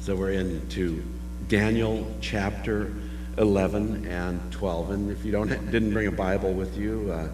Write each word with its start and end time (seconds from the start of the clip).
So 0.00 0.16
we're 0.16 0.30
into 0.30 1.04
Daniel 1.48 2.10
chapter 2.22 2.90
11 3.36 4.06
and 4.06 4.40
12. 4.50 4.90
And 4.92 5.10
if 5.10 5.26
you 5.26 5.30
don't 5.30 5.48
didn't 5.70 5.92
bring 5.92 6.06
a 6.06 6.12
Bible 6.12 6.54
with 6.54 6.78
you, 6.78 7.12
uh, 7.12 7.28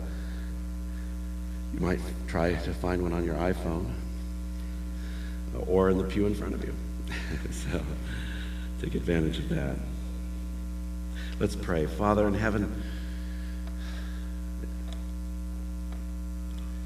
you 1.73 1.79
might 1.79 2.01
try 2.27 2.55
to 2.55 2.75
find 2.75 3.03
one 3.03 3.13
on 3.13 3.25
your 3.25 3.37
iPhone 3.37 3.93
or 5.69 5.91
in 5.91 5.99
the 5.99 6.03
pew 6.03 6.27
in 6.27 6.35
front 6.35 6.55
of 6.55 6.65
you. 6.65 6.75
so 7.53 7.81
take 8.83 8.97
advantage 8.97 9.39
of 9.39 9.49
that. 9.51 9.77
Let's 11.39 11.55
pray. 11.55 11.87
Father 11.87 12.27
in 12.27 12.35
heaven, 12.35 12.83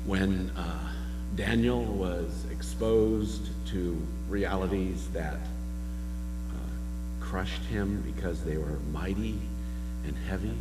when 0.05 0.51
uh, 0.59 0.93
Daniel 1.37 1.85
was 1.85 2.45
exposed 2.51 3.49
to 3.69 3.97
realities 4.29 5.09
that 5.15 5.39
crushed 7.30 7.62
him 7.66 8.02
because 8.05 8.43
they 8.43 8.57
were 8.57 8.77
mighty 8.93 9.39
and 10.05 10.16
heavy, 10.29 10.57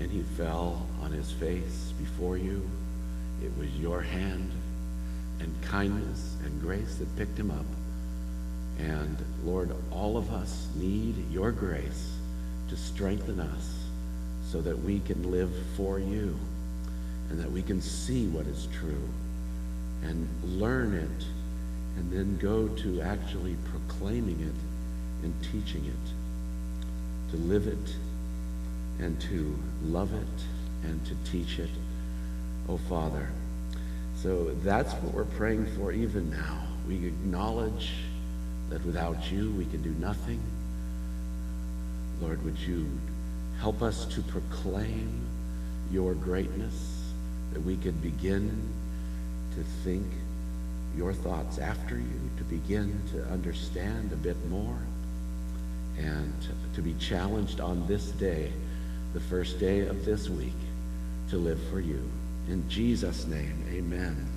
and 0.00 0.10
he 0.10 0.22
fell 0.36 0.84
on 1.00 1.12
his 1.12 1.30
face 1.30 1.92
before 2.00 2.36
you. 2.36 2.68
It 3.44 3.52
was 3.56 3.70
your 3.78 4.00
hand 4.00 4.50
and 5.38 5.54
kindness 5.62 6.34
and 6.44 6.60
grace 6.60 6.96
that 6.96 7.16
picked 7.16 7.38
him 7.38 7.52
up. 7.52 7.66
And 8.80 9.16
Lord, 9.44 9.70
all 9.92 10.16
of 10.16 10.32
us 10.32 10.66
need 10.74 11.30
your 11.30 11.52
grace 11.52 12.10
to 12.70 12.76
strengthen 12.76 13.38
us 13.38 13.84
so 14.50 14.60
that 14.62 14.76
we 14.76 14.98
can 14.98 15.30
live 15.30 15.52
for 15.76 16.00
you 16.00 16.36
and 17.30 17.38
that 17.38 17.52
we 17.52 17.62
can 17.62 17.80
see 17.80 18.26
what 18.26 18.48
is 18.48 18.66
true 18.80 19.08
and 20.02 20.28
learn 20.42 20.94
it 20.94 21.26
and 21.96 22.10
then 22.10 22.36
go 22.38 22.66
to 22.82 23.00
actually 23.00 23.56
proclaiming 23.70 24.40
it 24.40 24.73
and 25.24 25.34
teaching 25.50 25.84
it, 25.86 27.32
to 27.32 27.36
live 27.38 27.66
it 27.66 27.96
and 29.00 29.20
to 29.22 29.58
love 29.82 30.12
it 30.14 30.44
and 30.84 31.04
to 31.06 31.16
teach 31.30 31.58
it. 31.58 31.70
Oh, 32.68 32.76
Father. 32.76 33.28
So 34.16 34.54
that's 34.62 34.92
what 34.94 35.12
we're 35.14 35.24
praying 35.24 35.66
for 35.76 35.92
even 35.92 36.30
now. 36.30 36.62
We 36.86 37.06
acknowledge 37.06 37.92
that 38.70 38.84
without 38.86 39.32
you 39.32 39.50
we 39.52 39.64
can 39.64 39.82
do 39.82 39.90
nothing. 39.98 40.40
Lord, 42.20 42.44
would 42.44 42.58
you 42.58 42.86
help 43.60 43.82
us 43.82 44.04
to 44.06 44.22
proclaim 44.22 45.26
your 45.90 46.14
greatness, 46.14 47.02
that 47.52 47.62
we 47.62 47.76
could 47.76 48.00
begin 48.02 48.72
to 49.56 49.62
think 49.82 50.06
your 50.96 51.12
thoughts 51.12 51.58
after 51.58 51.96
you, 51.96 52.30
to 52.38 52.44
begin 52.44 53.02
to 53.12 53.24
understand 53.26 54.12
a 54.12 54.16
bit 54.16 54.36
more, 54.48 54.78
and 55.98 56.32
to 56.74 56.82
be 56.82 56.94
challenged 56.94 57.60
on 57.60 57.86
this 57.86 58.10
day, 58.12 58.52
the 59.12 59.20
first 59.20 59.58
day 59.58 59.80
of 59.80 60.04
this 60.04 60.28
week, 60.28 60.54
to 61.30 61.36
live 61.36 61.60
for 61.70 61.80
you. 61.80 62.02
In 62.48 62.68
Jesus' 62.68 63.26
name, 63.26 63.64
amen. 63.72 64.28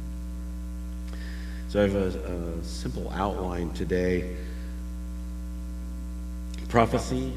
So 1.69 1.79
I 1.79 1.83
have 1.83 1.95
a, 1.95 2.57
a 2.59 2.63
simple 2.63 3.11
outline 3.11 3.71
today 3.71 4.35
prophecy, 6.69 7.31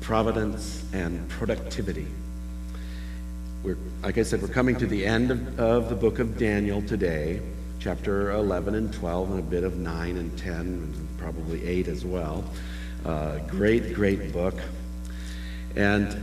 providence, 0.00 0.84
and 0.92 1.28
productivity. 1.28 2.06
We're, 3.62 3.76
like 4.02 4.18
I 4.18 4.22
said, 4.22 4.40
we're 4.40 4.48
coming 4.48 4.76
to 4.76 4.86
the 4.86 5.04
end 5.04 5.30
of, 5.30 5.60
of 5.60 5.88
the 5.88 5.96
book 5.96 6.18
of 6.20 6.38
Daniel 6.38 6.80
today, 6.80 7.42
chapter 7.80 8.30
11 8.30 8.74
and 8.74 8.92
12, 8.92 9.30
and 9.32 9.38
a 9.40 9.42
bit 9.42 9.64
of 9.64 9.78
9 9.78 10.16
and 10.16 10.38
10, 10.38 10.56
and 10.56 11.08
probably 11.18 11.64
8 11.66 11.88
as 11.88 12.04
well. 12.04 12.44
Uh, 13.04 13.38
great, 13.46 13.94
great 13.94 14.30
book. 14.32 14.54
And 15.74 16.22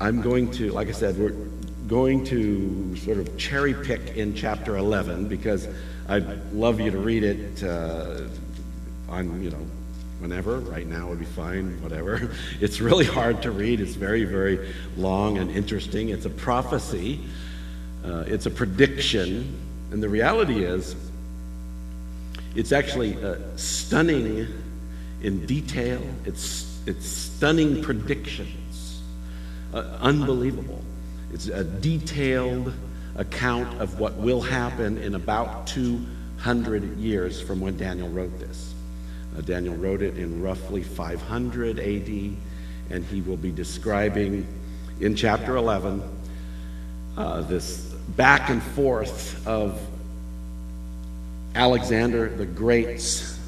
I'm 0.00 0.22
going 0.22 0.50
to, 0.52 0.70
like 0.72 0.88
I 0.88 0.92
said, 0.92 1.18
we're 1.18 1.36
going 1.86 2.24
to 2.26 2.96
sort 2.96 3.18
of 3.18 3.36
cherry 3.36 3.74
pick 3.74 4.16
in 4.16 4.34
chapter 4.34 4.78
11 4.78 5.28
because 5.28 5.68
I'd 6.08 6.52
love 6.54 6.80
you 6.80 6.90
to 6.90 6.98
read 6.98 7.24
it 7.24 7.62
uh, 7.62 8.22
on, 9.08 9.42
you 9.42 9.50
know, 9.50 9.66
whenever. 10.20 10.60
Right 10.60 10.86
now 10.86 11.08
would 11.08 11.18
be 11.18 11.26
fine, 11.26 11.80
whatever. 11.82 12.30
It's 12.60 12.80
really 12.80 13.04
hard 13.04 13.42
to 13.42 13.50
read. 13.50 13.80
It's 13.80 13.94
very, 13.94 14.24
very 14.24 14.72
long 14.96 15.36
and 15.38 15.50
interesting. 15.50 16.08
It's 16.08 16.24
a 16.24 16.30
prophecy, 16.30 17.20
uh, 18.02 18.24
it's 18.26 18.46
a 18.46 18.50
prediction. 18.50 19.58
And 19.90 20.02
the 20.02 20.08
reality 20.08 20.64
is, 20.64 20.96
it's 22.54 22.72
actually 22.72 23.22
uh, 23.22 23.36
stunning 23.56 24.46
in 25.22 25.46
detail, 25.46 26.02
it's, 26.24 26.80
it's 26.86 27.06
stunning 27.06 27.82
predictions, 27.82 29.02
uh, 29.72 29.98
unbelievable. 30.00 30.82
It's 31.32 31.46
a 31.46 31.64
detailed 31.64 32.72
account 33.16 33.80
of 33.80 33.98
what 34.00 34.14
will 34.16 34.40
happen 34.40 34.98
in 34.98 35.14
about 35.14 35.66
200 35.68 36.98
years 36.98 37.40
from 37.40 37.60
when 37.60 37.76
Daniel 37.76 38.08
wrote 38.08 38.38
this. 38.38 38.74
Uh, 39.36 39.40
Daniel 39.42 39.76
wrote 39.76 40.02
it 40.02 40.18
in 40.18 40.42
roughly 40.42 40.82
500 40.82 41.78
AD, 41.78 42.36
and 42.90 43.04
he 43.04 43.20
will 43.22 43.36
be 43.36 43.50
describing 43.50 44.46
in 45.00 45.14
chapter 45.14 45.56
11 45.56 46.02
uh, 47.16 47.42
this 47.42 47.78
back 48.16 48.50
and 48.50 48.62
forth 48.62 49.46
of 49.46 49.80
Alexander 51.54 52.28
the 52.28 52.46
Great's 52.46 53.38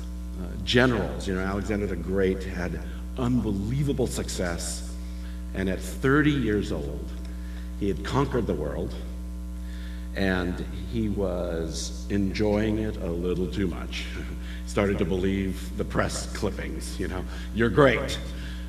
generals. 0.64 1.28
You 1.28 1.34
know, 1.34 1.40
Alexander 1.40 1.86
the 1.86 1.96
Great 1.96 2.42
had 2.42 2.80
unbelievable 3.18 4.06
success, 4.06 4.92
and 5.54 5.68
at 5.68 5.80
30 5.80 6.30
years 6.30 6.72
old, 6.72 7.08
he 7.80 7.88
had 7.88 8.04
conquered 8.04 8.46
the 8.46 8.54
world 8.54 8.94
and 10.16 10.64
he 10.92 11.08
was 11.08 12.06
enjoying 12.08 12.78
it 12.78 12.96
a 12.98 13.10
little 13.10 13.46
too 13.46 13.66
much. 13.66 14.04
Started 14.66 14.98
to 14.98 15.04
believe 15.04 15.76
the 15.76 15.84
press 15.84 16.26
clippings, 16.34 16.98
you 16.98 17.08
know, 17.08 17.24
you're 17.54 17.68
great. 17.68 18.18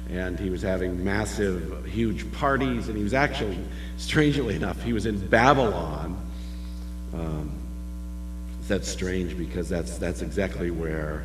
And 0.09 0.39
he 0.39 0.49
was 0.49 0.61
having 0.61 1.03
massive, 1.03 1.85
huge 1.85 2.31
parties, 2.33 2.89
and 2.89 2.97
he 2.97 3.03
was 3.03 3.13
actually, 3.13 3.57
strangely 3.97 4.55
enough, 4.55 4.81
he 4.83 4.93
was 4.93 5.05
in 5.05 5.25
Babylon. 5.27 6.17
Um, 7.13 7.51
that's 8.67 8.87
strange 8.87 9.37
because 9.37 9.67
that's, 9.69 9.97
that's 9.97 10.21
exactly 10.21 10.69
where 10.69 11.23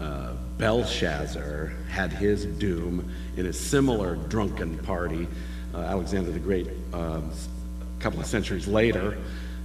uh, 0.00 0.34
Belshazzar 0.58 1.72
had 1.90 2.12
his 2.12 2.44
doom 2.46 3.12
in 3.36 3.46
a 3.46 3.52
similar 3.52 4.16
drunken 4.16 4.78
party. 4.78 5.26
Uh, 5.74 5.78
Alexander 5.78 6.30
the 6.30 6.38
Great, 6.38 6.68
um, 6.92 7.30
a 7.98 8.02
couple 8.02 8.20
of 8.20 8.26
centuries 8.26 8.66
later, 8.66 9.16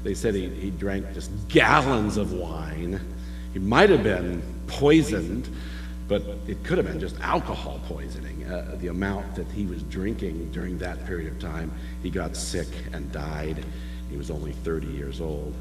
they 0.04 0.14
said 0.14 0.36
he, 0.36 0.48
he 0.50 0.70
drank 0.70 1.14
just 1.14 1.32
gallons 1.48 2.18
of 2.18 2.34
wine. 2.34 3.00
He 3.54 3.60
might 3.60 3.90
have 3.90 4.04
been 4.04 4.42
poisoned, 4.68 5.50
but 6.08 6.24
it 6.48 6.64
could 6.64 6.78
have 6.78 6.88
been 6.88 7.00
just 7.00 7.20
alcohol 7.20 7.82
poisoning. 7.88 8.46
Uh, 8.46 8.78
the 8.80 8.88
amount 8.88 9.36
that 9.36 9.48
he 9.52 9.66
was 9.66 9.84
drinking 9.84 10.52
during 10.52 10.78
that 10.78 11.06
period 11.06 11.32
of 11.32 11.40
time, 11.40 11.72
he 12.04 12.10
got 12.10 12.36
sick 12.36 12.68
and 12.94 13.12
died. 13.12 13.66
He 14.10 14.18
was 14.18 14.32
only 14.32 14.54
30 14.54 14.88
years 14.88 15.20
old 15.20 15.54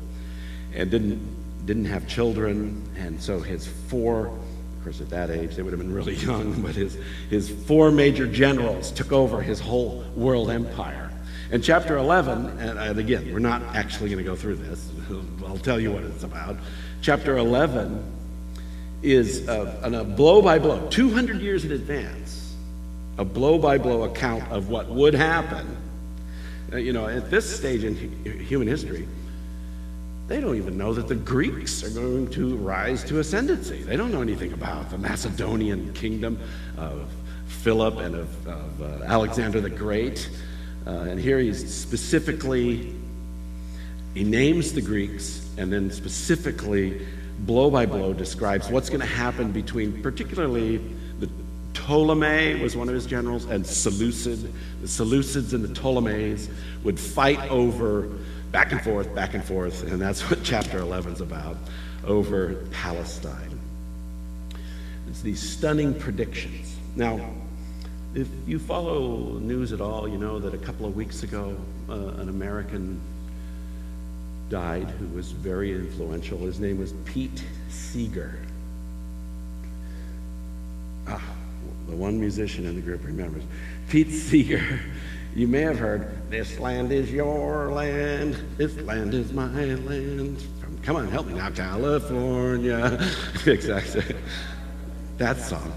and 0.75 0.91
didn't, 0.91 1.67
didn't 1.67 1.87
have 1.87 2.07
children. 2.07 2.83
And 2.97 3.21
so 3.21 3.41
his 3.41 3.67
four, 3.67 4.31
course, 4.87 5.01
at 5.01 5.11
that 5.11 5.31
age, 5.31 5.57
they 5.57 5.63
would 5.63 5.73
have 5.73 5.81
been 5.81 5.93
really 5.93 6.15
young, 6.31 6.63
but 6.63 6.75
his, 6.75 6.97
his 7.29 7.51
four 7.51 7.91
major 7.91 8.27
generals 8.27 8.93
took 8.93 9.13
over 9.13 9.43
his 9.43 9.59
whole 9.59 10.05
world 10.15 10.49
empire. 10.49 11.11
In 11.51 11.61
chapter 11.61 11.97
11, 11.97 12.59
and 12.59 12.99
again, 12.99 13.33
we're 13.33 13.39
not 13.39 13.63
actually 13.75 14.11
going 14.11 14.25
to 14.25 14.29
go 14.29 14.37
through 14.37 14.57
this, 14.57 14.91
I'll 15.47 15.59
tell 15.59 15.81
you 15.81 15.93
what 15.93 16.05
it's 16.05 16.23
about. 16.23 16.57
Chapter 17.03 17.37
11 17.37 18.03
is 19.03 19.47
a, 19.49 19.79
a 19.83 20.05
blow 20.05 20.41
by 20.41 20.59
blow, 20.59 20.89
200 20.89 21.41
years 21.41 21.65
in 21.65 21.73
advance, 21.73 22.55
a 23.19 23.25
blow 23.25 23.59
by 23.59 23.79
blow 23.79 24.05
account 24.05 24.51
of 24.53 24.69
what 24.69 24.89
would 24.89 25.15
happen. 25.15 25.77
Uh, 26.73 26.77
you 26.77 26.93
know, 26.93 27.07
at 27.07 27.31
this 27.31 27.57
stage 27.57 27.85
in 27.85 27.95
human 28.41 28.67
history, 28.67 29.07
they 30.29 30.41
don't 30.41 30.57
even 30.57 30.77
know 30.77 30.93
that 30.93 31.07
the 31.07 31.15
Greeks 31.15 31.85
are 31.85 31.91
going 31.91 32.29
to 32.31 32.57
rise 32.57 33.05
to 33.05 33.21
ascendancy. 33.21 33.83
They 33.83 33.97
don't 33.97 34.11
know 34.11 34.23
anything 34.23 34.53
about 34.53 34.91
the 34.91 34.99
Macedonian 34.99 35.93
kingdom 35.95 36.41
of 36.77 37.09
Philip 37.47 37.99
and 37.99 38.15
of, 38.17 38.47
of 38.47 38.83
uh, 38.83 39.05
Alexander 39.05 39.61
the 39.61 39.71
Great. 39.71 40.29
Uh, 40.87 40.91
and 40.91 41.21
here 41.21 41.39
he's 41.39 41.73
specifically, 41.73 42.95
he 44.15 44.25
names 44.25 44.73
the 44.73 44.83
Greeks 44.83 45.49
and 45.59 45.73
then 45.73 45.91
specifically, 45.91 47.07
blow 47.41 47.71
by 47.71 47.87
blow, 47.87 48.13
describes 48.13 48.69
what's 48.69 48.89
going 48.89 49.01
to 49.01 49.07
happen 49.07 49.53
between 49.53 50.03
particularly 50.03 50.79
the 51.21 51.31
Ptolemy 51.75 52.61
was 52.61 52.77
one 52.77 52.89
of 52.89 52.95
his 52.95 53.07
generals, 53.07 53.45
and 53.45 53.65
Seleucid. 53.65 54.53
The 54.81 54.89
Seleucids 54.89 55.53
and 55.53 55.63
the 55.63 55.73
Ptolemies 55.73 56.49
would 56.83 56.99
fight 56.99 57.39
over 57.51 58.09
back 58.57 58.73
and 58.73 58.81
forth, 58.81 59.15
back 59.15 59.35
and 59.35 59.45
forth, 59.45 59.83
and 59.83 60.01
that's 60.01 60.31
what 60.31 60.39
chapter 60.43 60.79
11 60.79 61.13
is 61.13 61.21
about 61.21 61.59
over 62.07 62.55
Palestine. 62.71 63.61
It's 65.11 65.21
these 65.21 65.47
stunning 65.47 65.93
predictions. 65.93 66.75
Now, 66.95 67.21
if 68.15 68.27
you 68.47 68.59
follow 68.59 69.35
news 69.41 69.75
at 69.75 69.83
all, 69.83 70.09
you 70.09 70.17
know 70.17 70.39
that 70.39 70.55
a 70.55 70.57
couple 70.57 70.87
of 70.87 70.97
weeks 70.97 71.23
ago, 71.23 71.55
uh, 71.91 71.93
an 71.93 72.31
American 72.31 72.99
died 74.49 74.89
who 74.89 75.07
was 75.09 75.33
very 75.33 75.73
influential. 75.73 76.39
His 76.39 76.59
name 76.59 76.79
was 76.79 76.95
Pete 77.05 77.45
Seeger. 77.69 78.39
Ah, 81.07 81.23
the 81.91 81.95
one 81.95 82.19
musician 82.19 82.65
in 82.65 82.75
the 82.75 82.81
group 82.81 83.05
remembers. 83.05 83.43
Pete 83.91 84.11
Seeger. 84.11 84.81
You 85.37 85.47
may 85.47 85.61
have 85.61 85.79
heard, 85.79 86.31
This 86.31 86.59
land 86.59 86.91
is 86.93 87.13
your 87.13 87.71
land, 87.71 88.43
this 88.57 88.75
land 88.79 89.13
is 89.13 89.35
my 89.35 89.47
land. 89.47 90.43
Come 90.83 90.97
on, 90.97 91.09
help 91.09 91.27
me 91.27 91.35
now, 91.35 91.51
California. 91.51 92.99
exactly. 93.47 94.17
That 95.19 95.37
song. 95.37 95.75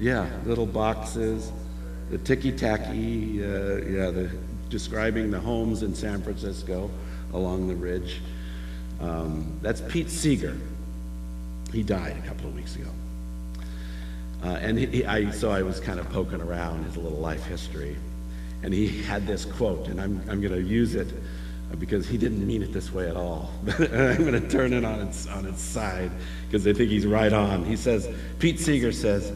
yeah, 0.00 0.26
little 0.46 0.64
boxes, 0.64 1.52
the 2.08 2.16
ticky 2.16 2.50
tacky, 2.50 3.44
uh, 3.44 3.76
yeah, 3.76 4.10
the, 4.10 4.30
describing 4.70 5.30
the 5.30 5.38
homes 5.38 5.82
in 5.82 5.94
San 5.94 6.22
Francisco 6.22 6.90
along 7.34 7.68
the 7.68 7.76
ridge. 7.76 8.22
Um, 9.02 9.58
that's 9.60 9.82
Pete 9.82 10.08
Seeger. 10.08 10.56
He 11.74 11.82
died 11.82 12.16
a 12.16 12.26
couple 12.26 12.46
of 12.46 12.54
weeks 12.54 12.74
ago. 12.74 12.88
Uh, 14.42 14.48
and 14.48 14.78
he, 14.78 15.04
I, 15.04 15.30
so 15.30 15.50
I 15.50 15.62
was 15.62 15.80
kind 15.80 15.98
of 15.98 16.08
poking 16.10 16.40
around 16.40 16.84
his 16.84 16.96
little 16.96 17.18
life 17.18 17.44
history. 17.44 17.96
And 18.62 18.72
he 18.72 19.02
had 19.02 19.26
this 19.26 19.44
quote, 19.44 19.88
and 19.88 20.00
I'm, 20.00 20.22
I'm 20.28 20.40
going 20.40 20.52
to 20.54 20.62
use 20.62 20.94
it 20.94 21.08
because 21.78 22.08
he 22.08 22.16
didn't 22.16 22.46
mean 22.46 22.62
it 22.62 22.72
this 22.72 22.92
way 22.92 23.08
at 23.08 23.16
all. 23.16 23.50
I'm 23.78 24.18
going 24.18 24.40
to 24.40 24.48
turn 24.48 24.72
it 24.72 24.84
on 24.84 25.00
its, 25.00 25.26
on 25.26 25.46
its 25.46 25.60
side 25.60 26.10
because 26.46 26.66
I 26.66 26.72
think 26.72 26.90
he's 26.90 27.06
right 27.06 27.32
on. 27.32 27.64
He 27.64 27.76
says, 27.76 28.08
Pete 28.38 28.58
Seeger 28.58 28.92
says, 28.92 29.32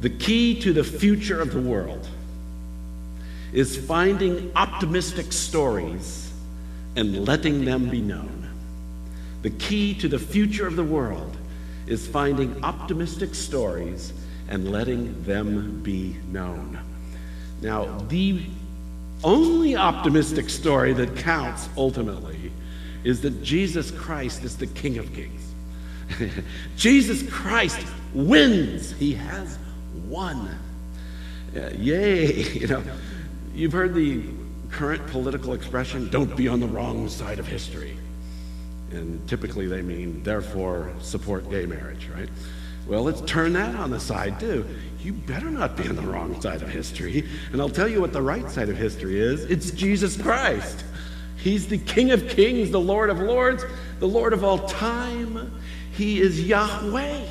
the 0.00 0.10
key 0.10 0.58
to 0.60 0.72
the 0.72 0.84
future 0.84 1.40
of 1.40 1.52
the 1.52 1.60
world 1.60 2.08
is 3.52 3.76
finding 3.76 4.50
optimistic 4.56 5.32
stories 5.32 6.32
and 6.96 7.26
letting 7.26 7.64
them 7.64 7.88
be 7.88 8.00
known. 8.00 8.50
The 9.42 9.50
key 9.50 9.94
to 9.94 10.08
the 10.08 10.18
future 10.18 10.66
of 10.66 10.76
the 10.76 10.84
world 10.84 11.36
is 11.86 12.06
finding 12.06 12.64
optimistic 12.64 13.34
stories 13.34 14.12
and 14.52 14.70
letting 14.70 15.24
them 15.24 15.80
be 15.82 16.14
known. 16.30 16.78
Now, 17.62 17.86
the 18.08 18.42
only 19.24 19.76
optimistic 19.76 20.50
story 20.50 20.92
that 20.92 21.16
counts 21.16 21.70
ultimately 21.74 22.52
is 23.02 23.22
that 23.22 23.42
Jesus 23.42 23.90
Christ 23.90 24.44
is 24.44 24.58
the 24.58 24.66
King 24.66 24.98
of 24.98 25.10
Kings. 25.14 25.54
Jesus 26.76 27.26
Christ 27.30 27.80
wins. 28.12 28.92
He 28.92 29.14
has 29.14 29.58
won. 30.06 30.54
Uh, 31.56 31.70
yay, 31.78 32.42
you 32.52 32.66
know. 32.66 32.82
You've 33.54 33.72
heard 33.72 33.94
the 33.94 34.22
current 34.70 35.06
political 35.06 35.54
expression, 35.54 36.10
don't 36.10 36.36
be 36.36 36.46
on 36.46 36.60
the 36.60 36.68
wrong 36.68 37.08
side 37.08 37.38
of 37.38 37.46
history. 37.46 37.96
And 38.90 39.26
typically 39.26 39.66
they 39.66 39.80
mean, 39.80 40.22
therefore, 40.22 40.92
support 41.00 41.48
gay 41.50 41.64
marriage, 41.64 42.10
right? 42.14 42.28
Well, 42.86 43.02
let's 43.04 43.20
turn 43.22 43.52
that 43.54 43.74
on 43.76 43.90
the 43.90 44.00
side 44.00 44.40
too. 44.40 44.66
You 45.00 45.12
better 45.12 45.50
not 45.50 45.76
be 45.76 45.88
on 45.88 45.96
the 45.96 46.02
wrong 46.02 46.40
side 46.40 46.62
of 46.62 46.68
history. 46.68 47.28
And 47.52 47.60
I'll 47.60 47.68
tell 47.68 47.88
you 47.88 48.00
what 48.00 48.12
the 48.12 48.22
right 48.22 48.48
side 48.50 48.68
of 48.68 48.76
history 48.76 49.18
is 49.20 49.44
it's 49.44 49.70
Jesus 49.70 50.20
Christ. 50.20 50.84
He's 51.36 51.66
the 51.66 51.78
King 51.78 52.12
of 52.12 52.28
Kings, 52.28 52.70
the 52.70 52.80
Lord 52.80 53.10
of 53.10 53.18
Lords, 53.18 53.64
the 53.98 54.06
Lord 54.06 54.32
of 54.32 54.44
all 54.44 54.60
time. 54.60 55.52
He 55.92 56.20
is 56.20 56.40
Yahweh. 56.40 57.24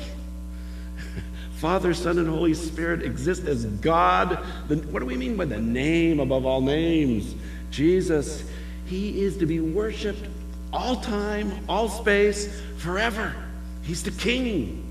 Father, 1.56 1.94
Son, 1.94 2.18
and 2.18 2.28
Holy 2.28 2.52
Spirit 2.52 3.02
exist 3.02 3.46
as 3.46 3.64
God. 3.64 4.44
The, 4.68 4.76
what 4.76 5.00
do 5.00 5.06
we 5.06 5.16
mean 5.16 5.36
by 5.36 5.46
the 5.46 5.58
name 5.60 6.20
above 6.20 6.44
all 6.44 6.60
names? 6.60 7.34
Jesus. 7.70 8.44
He 8.84 9.22
is 9.22 9.38
to 9.38 9.46
be 9.46 9.60
worshiped 9.60 10.26
all 10.72 10.96
time, 10.96 11.52
all 11.68 11.88
space, 11.88 12.60
forever. 12.76 13.34
He's 13.82 14.02
the 14.02 14.10
King, 14.10 14.81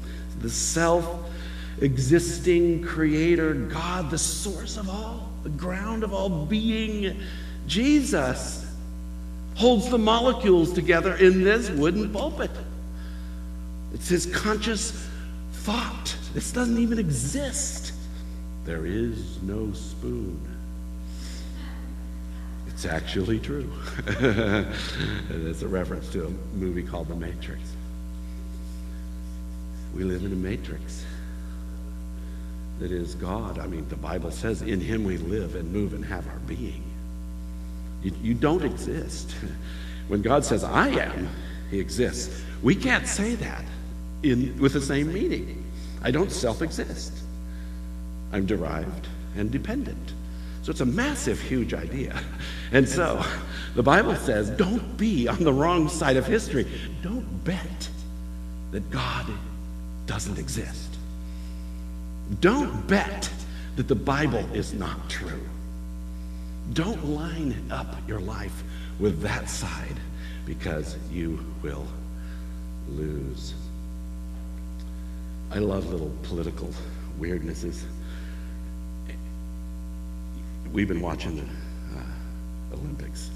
the 0.42 0.50
self 0.50 1.30
existing 1.82 2.84
creator, 2.84 3.54
God, 3.54 4.10
the 4.10 4.18
source 4.18 4.78
of 4.78 4.90
all, 4.90 5.30
the 5.44 5.50
ground 5.50 6.04
of 6.04 6.14
all 6.14 6.46
being. 6.46 7.20
Jesus 7.68 8.66
holds 9.56 9.90
the 9.90 9.98
molecules 9.98 10.74
together 10.74 11.16
in 11.16 11.44
this 11.44 11.70
wooden 11.70 12.12
pulpit. 12.12 12.52
It's 13.94 14.08
his 14.08 14.26
conscious 14.28 15.08
thought. 15.52 16.16
This 16.34 16.52
doesn't 16.52 16.78
even 16.78 16.98
exist. 16.98 17.94
There 18.66 18.86
is 18.86 19.42
no 19.42 19.74
spoon. 19.74 20.40
It's 22.68 22.86
actually 22.86 23.40
true. 23.40 23.72
It's 25.30 25.62
a 25.62 25.68
reference 25.68 26.10
to 26.14 26.28
a 26.28 26.30
movie 26.58 26.84
called 26.84 27.08
The 27.10 27.16
Matrix. 27.16 27.62
We 29.96 30.04
live 30.04 30.24
in 30.24 30.32
a 30.32 30.36
matrix 30.36 31.06
that 32.80 32.92
is 32.92 33.16
God. 33.16 33.60
I 33.60 33.68
mean, 33.68 33.88
the 33.90 33.96
Bible 33.96 34.32
says, 34.32 34.62
in 34.62 34.82
Him 34.82 35.04
we 35.04 35.18
live 35.18 35.56
and 35.56 35.72
move 35.72 35.94
and 35.94 36.04
have 36.04 36.28
our 36.28 36.40
being. 36.48 36.84
You, 38.02 38.12
you 38.22 38.34
don't 38.34 38.64
exist. 38.64 39.36
When 40.08 40.22
God 40.22 40.44
says, 40.44 40.66
I 40.66 40.90
am, 40.90 41.30
He 41.70 41.80
exists. 41.80 42.42
We 42.62 42.76
can't 42.76 43.08
say 43.08 43.36
that 43.36 43.64
in, 44.24 44.60
with 44.60 44.74
the 44.74 44.82
same 44.82 45.14
meaning. 45.14 45.64
I 46.04 46.12
don't 46.12 46.32
self 46.32 46.62
exist, 46.62 47.14
I'm 48.34 48.46
derived 48.46 49.08
and 49.36 49.52
dependent. 49.52 50.14
So 50.64 50.72
it's 50.72 50.82
a 50.82 50.86
massive, 50.86 51.40
huge 51.40 51.74
idea. 51.74 52.20
And 52.74 52.88
so 52.88 53.22
the 53.76 53.84
Bible 53.84 54.16
says 54.16 54.50
don't 54.50 54.96
be 54.96 55.28
on 55.28 55.44
the 55.44 55.52
wrong 55.52 55.90
side 55.90 56.16
of 56.16 56.26
history. 56.26 56.66
Don't 57.02 57.44
bet 57.44 57.90
that 58.72 58.90
God 58.90 59.26
doesn't 60.12 60.38
exist. 60.38 60.98
Don't 62.42 62.86
bet 62.86 63.30
that 63.78 63.88
the 63.88 63.96
Bible 63.96 64.46
is 64.54 64.74
not 64.74 65.10
true. 65.10 65.40
Don't 66.74 67.06
line 67.06 67.56
up 67.72 67.96
your 68.10 68.20
life 68.20 68.62
with 69.00 69.22
that 69.22 69.50
side 69.50 69.96
because 70.46 70.98
you 71.14 71.40
will 71.64 71.88
lose. 72.90 73.54
I 75.50 75.60
love 75.60 75.90
little 75.90 76.12
political 76.24 76.70
weirdnesses. 77.18 77.82
We've 80.74 80.90
been 80.90 81.00
watching 81.02 81.38
the 81.38 81.44
uh, 81.98 82.74
Olympics. 82.74 83.30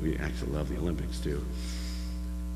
We 0.00 0.16
actually 0.18 0.52
love 0.52 0.68
the 0.68 0.76
Olympics 0.76 1.18
too. 1.18 1.44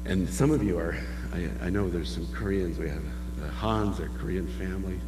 And 0.06 0.28
some 0.28 0.50
of 0.50 0.62
you 0.62 0.78
are, 0.78 0.96
I, 1.32 1.48
I 1.62 1.70
know 1.70 1.88
there's 1.88 2.12
some 2.12 2.26
Koreans. 2.32 2.78
We 2.78 2.88
have 2.88 3.02
the 3.38 3.48
Hans, 3.48 3.98
their 3.98 4.10
Korean 4.18 4.46
family. 4.58 5.00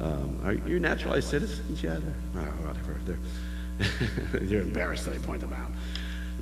Um, 0.00 0.40
are 0.44 0.52
you 0.52 0.78
naturalized 0.78 1.28
citizens 1.28 1.82
yet? 1.82 2.00
Oh, 2.36 2.38
whatever. 2.38 2.96
They're, 3.04 4.42
you're 4.42 4.62
embarrassed 4.62 5.06
that 5.06 5.14
I 5.14 5.18
point 5.18 5.40
them 5.40 5.52
out. 5.52 5.70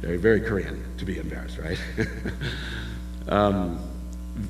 They're 0.00 0.18
very 0.18 0.40
Korean 0.40 0.82
to 0.98 1.04
be 1.04 1.18
embarrassed, 1.18 1.58
right? 1.58 1.78
um, 3.28 3.78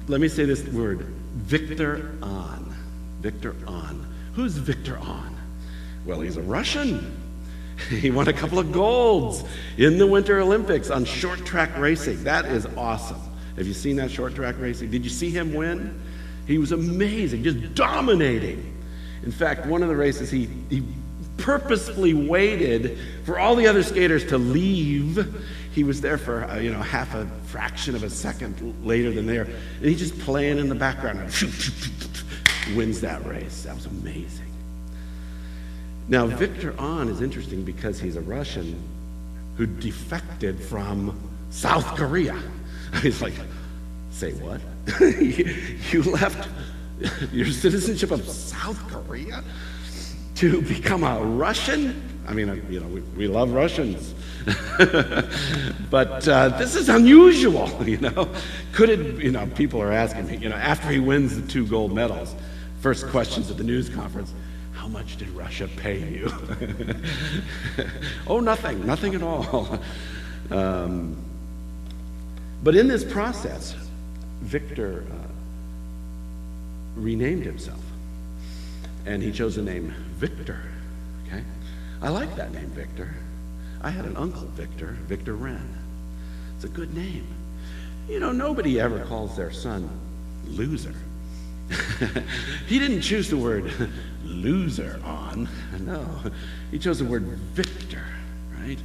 let 0.08 0.20
me 0.20 0.28
say 0.28 0.44
this 0.44 0.64
word 0.68 1.00
Victor 1.34 2.16
Ahn. 2.22 2.74
Victor 3.20 3.54
Ahn. 3.66 4.06
Who's 4.34 4.56
Victor 4.56 4.98
Ahn? 4.98 5.36
Well, 6.04 6.20
he's 6.20 6.36
a 6.36 6.42
Russian. 6.42 7.19
He 7.88 8.10
won 8.10 8.28
a 8.28 8.32
couple 8.32 8.58
of 8.58 8.72
golds 8.72 9.44
in 9.76 9.98
the 9.98 10.06
Winter 10.06 10.40
Olympics 10.40 10.90
on 10.90 11.04
short 11.04 11.44
track 11.44 11.76
racing. 11.78 12.24
That 12.24 12.46
is 12.46 12.66
awesome. 12.76 13.20
Have 13.56 13.66
you 13.66 13.74
seen 13.74 13.96
that 13.96 14.10
short 14.10 14.34
track 14.34 14.56
racing? 14.58 14.90
Did 14.90 15.04
you 15.04 15.10
see 15.10 15.30
him 15.30 15.54
win? 15.54 16.00
He 16.46 16.58
was 16.58 16.72
amazing, 16.72 17.44
just 17.44 17.74
dominating. 17.74 18.76
In 19.22 19.32
fact, 19.32 19.66
one 19.66 19.82
of 19.82 19.88
the 19.88 19.96
races, 19.96 20.30
he, 20.30 20.48
he 20.68 20.82
purposefully 21.36 22.14
waited 22.14 22.98
for 23.24 23.38
all 23.38 23.54
the 23.54 23.66
other 23.66 23.82
skaters 23.82 24.24
to 24.26 24.38
leave. 24.38 25.42
He 25.72 25.84
was 25.84 26.00
there 26.00 26.18
for 26.18 26.44
uh, 26.44 26.58
you 26.58 26.72
know 26.72 26.80
half 26.80 27.14
a 27.14 27.26
fraction 27.44 27.94
of 27.94 28.02
a 28.02 28.10
second 28.10 28.84
later 28.84 29.10
than 29.12 29.26
they 29.26 29.38
are, 29.38 29.44
and 29.44 29.84
he's 29.84 29.98
just 29.98 30.18
playing 30.20 30.58
in 30.58 30.68
the 30.68 30.74
background 30.74 31.20
and 31.20 31.32
wins 32.76 33.00
that 33.02 33.24
race. 33.26 33.62
That 33.62 33.74
was 33.74 33.86
amazing. 33.86 34.49
Now 36.10 36.26
Victor 36.26 36.74
Ahn 36.76 37.08
is 37.08 37.22
interesting 37.22 37.62
because 37.62 38.00
he's 38.00 38.16
a 38.16 38.20
Russian 38.20 38.76
who 39.56 39.64
defected 39.64 40.60
from 40.60 41.16
South 41.50 41.86
Korea. 41.96 42.36
He's 43.02 43.22
like, 43.22 43.34
say 44.10 44.32
what? 44.32 44.60
you 45.00 46.02
left 46.02 46.48
your 47.32 47.46
citizenship 47.46 48.10
of 48.10 48.28
South 48.28 48.78
Korea 48.90 49.44
to 50.34 50.62
become 50.62 51.04
a 51.04 51.20
Russian? 51.20 52.02
I 52.26 52.32
mean, 52.32 52.60
you 52.68 52.80
know, 52.80 52.88
we, 52.88 53.00
we 53.16 53.28
love 53.28 53.52
Russians. 53.52 54.12
but 55.90 56.26
uh, 56.26 56.48
this 56.58 56.74
is 56.74 56.88
unusual, 56.88 57.70
you 57.86 57.98
know. 57.98 58.28
Could 58.72 58.88
it, 58.88 59.22
you 59.22 59.30
know, 59.30 59.46
people 59.54 59.80
are 59.80 59.92
asking 59.92 60.26
me, 60.26 60.38
you 60.38 60.48
know, 60.48 60.56
after 60.56 60.88
he 60.88 60.98
wins 60.98 61.40
the 61.40 61.46
two 61.46 61.66
gold 61.66 61.92
medals, 61.92 62.34
first 62.80 63.06
questions 63.08 63.48
at 63.50 63.58
the 63.58 63.64
news 63.64 63.88
conference, 63.88 64.32
much 64.90 65.16
did 65.16 65.28
Russia 65.30 65.68
pay 65.76 65.98
you? 65.98 66.32
oh, 68.26 68.40
nothing, 68.40 68.84
nothing 68.84 69.14
at 69.14 69.22
all. 69.22 69.78
Um, 70.50 71.16
but 72.62 72.74
in 72.74 72.88
this 72.88 73.04
process, 73.04 73.74
Victor 74.42 75.04
uh, 75.10 75.14
renamed 76.96 77.44
himself. 77.44 77.80
And 79.06 79.22
he 79.22 79.32
chose 79.32 79.56
the 79.56 79.62
name 79.62 79.94
Victor. 80.16 80.60
Okay? 81.26 81.42
I 82.02 82.08
like 82.08 82.34
that 82.36 82.52
name, 82.52 82.68
Victor. 82.68 83.14
I 83.82 83.90
had 83.90 84.04
an 84.04 84.16
uncle, 84.16 84.46
Victor, 84.48 84.96
Victor 85.06 85.36
Wren. 85.36 85.78
It's 86.56 86.64
a 86.64 86.68
good 86.68 86.94
name. 86.94 87.26
You 88.08 88.20
know, 88.20 88.32
nobody 88.32 88.80
ever 88.80 89.04
calls 89.04 89.36
their 89.36 89.50
son 89.50 89.88
loser. 90.46 90.94
he 92.66 92.78
didn't 92.78 93.00
choose 93.02 93.30
the 93.30 93.36
word 93.36 93.72
loser 94.30 95.00
Ahn. 95.04 95.48
No, 95.80 96.06
he 96.70 96.78
chose 96.78 96.98
the 96.98 97.04
word 97.04 97.24
victor, 97.24 98.04
right? 98.58 98.78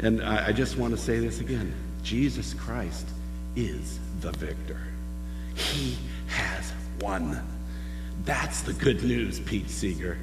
And 0.00 0.22
I, 0.22 0.48
I 0.48 0.52
just 0.52 0.78
want 0.78 0.94
to 0.94 1.00
say 1.00 1.18
this 1.18 1.40
again 1.40 1.74
Jesus 2.02 2.54
Christ 2.54 3.08
is 3.56 3.98
the 4.20 4.32
victor. 4.32 4.80
He 5.54 5.96
has 6.28 6.72
won. 7.00 7.40
That's 8.24 8.62
the 8.62 8.72
good 8.72 9.02
news, 9.02 9.40
Pete 9.40 9.70
Seeger. 9.70 10.18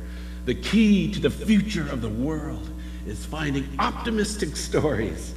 The 0.46 0.56
key 0.56 1.12
to 1.12 1.20
the 1.20 1.30
future 1.30 1.90
of 1.90 2.02
the 2.02 2.10
world 2.10 2.70
is 3.06 3.26
finding 3.26 3.68
optimistic 3.80 4.56
stories 4.56 5.34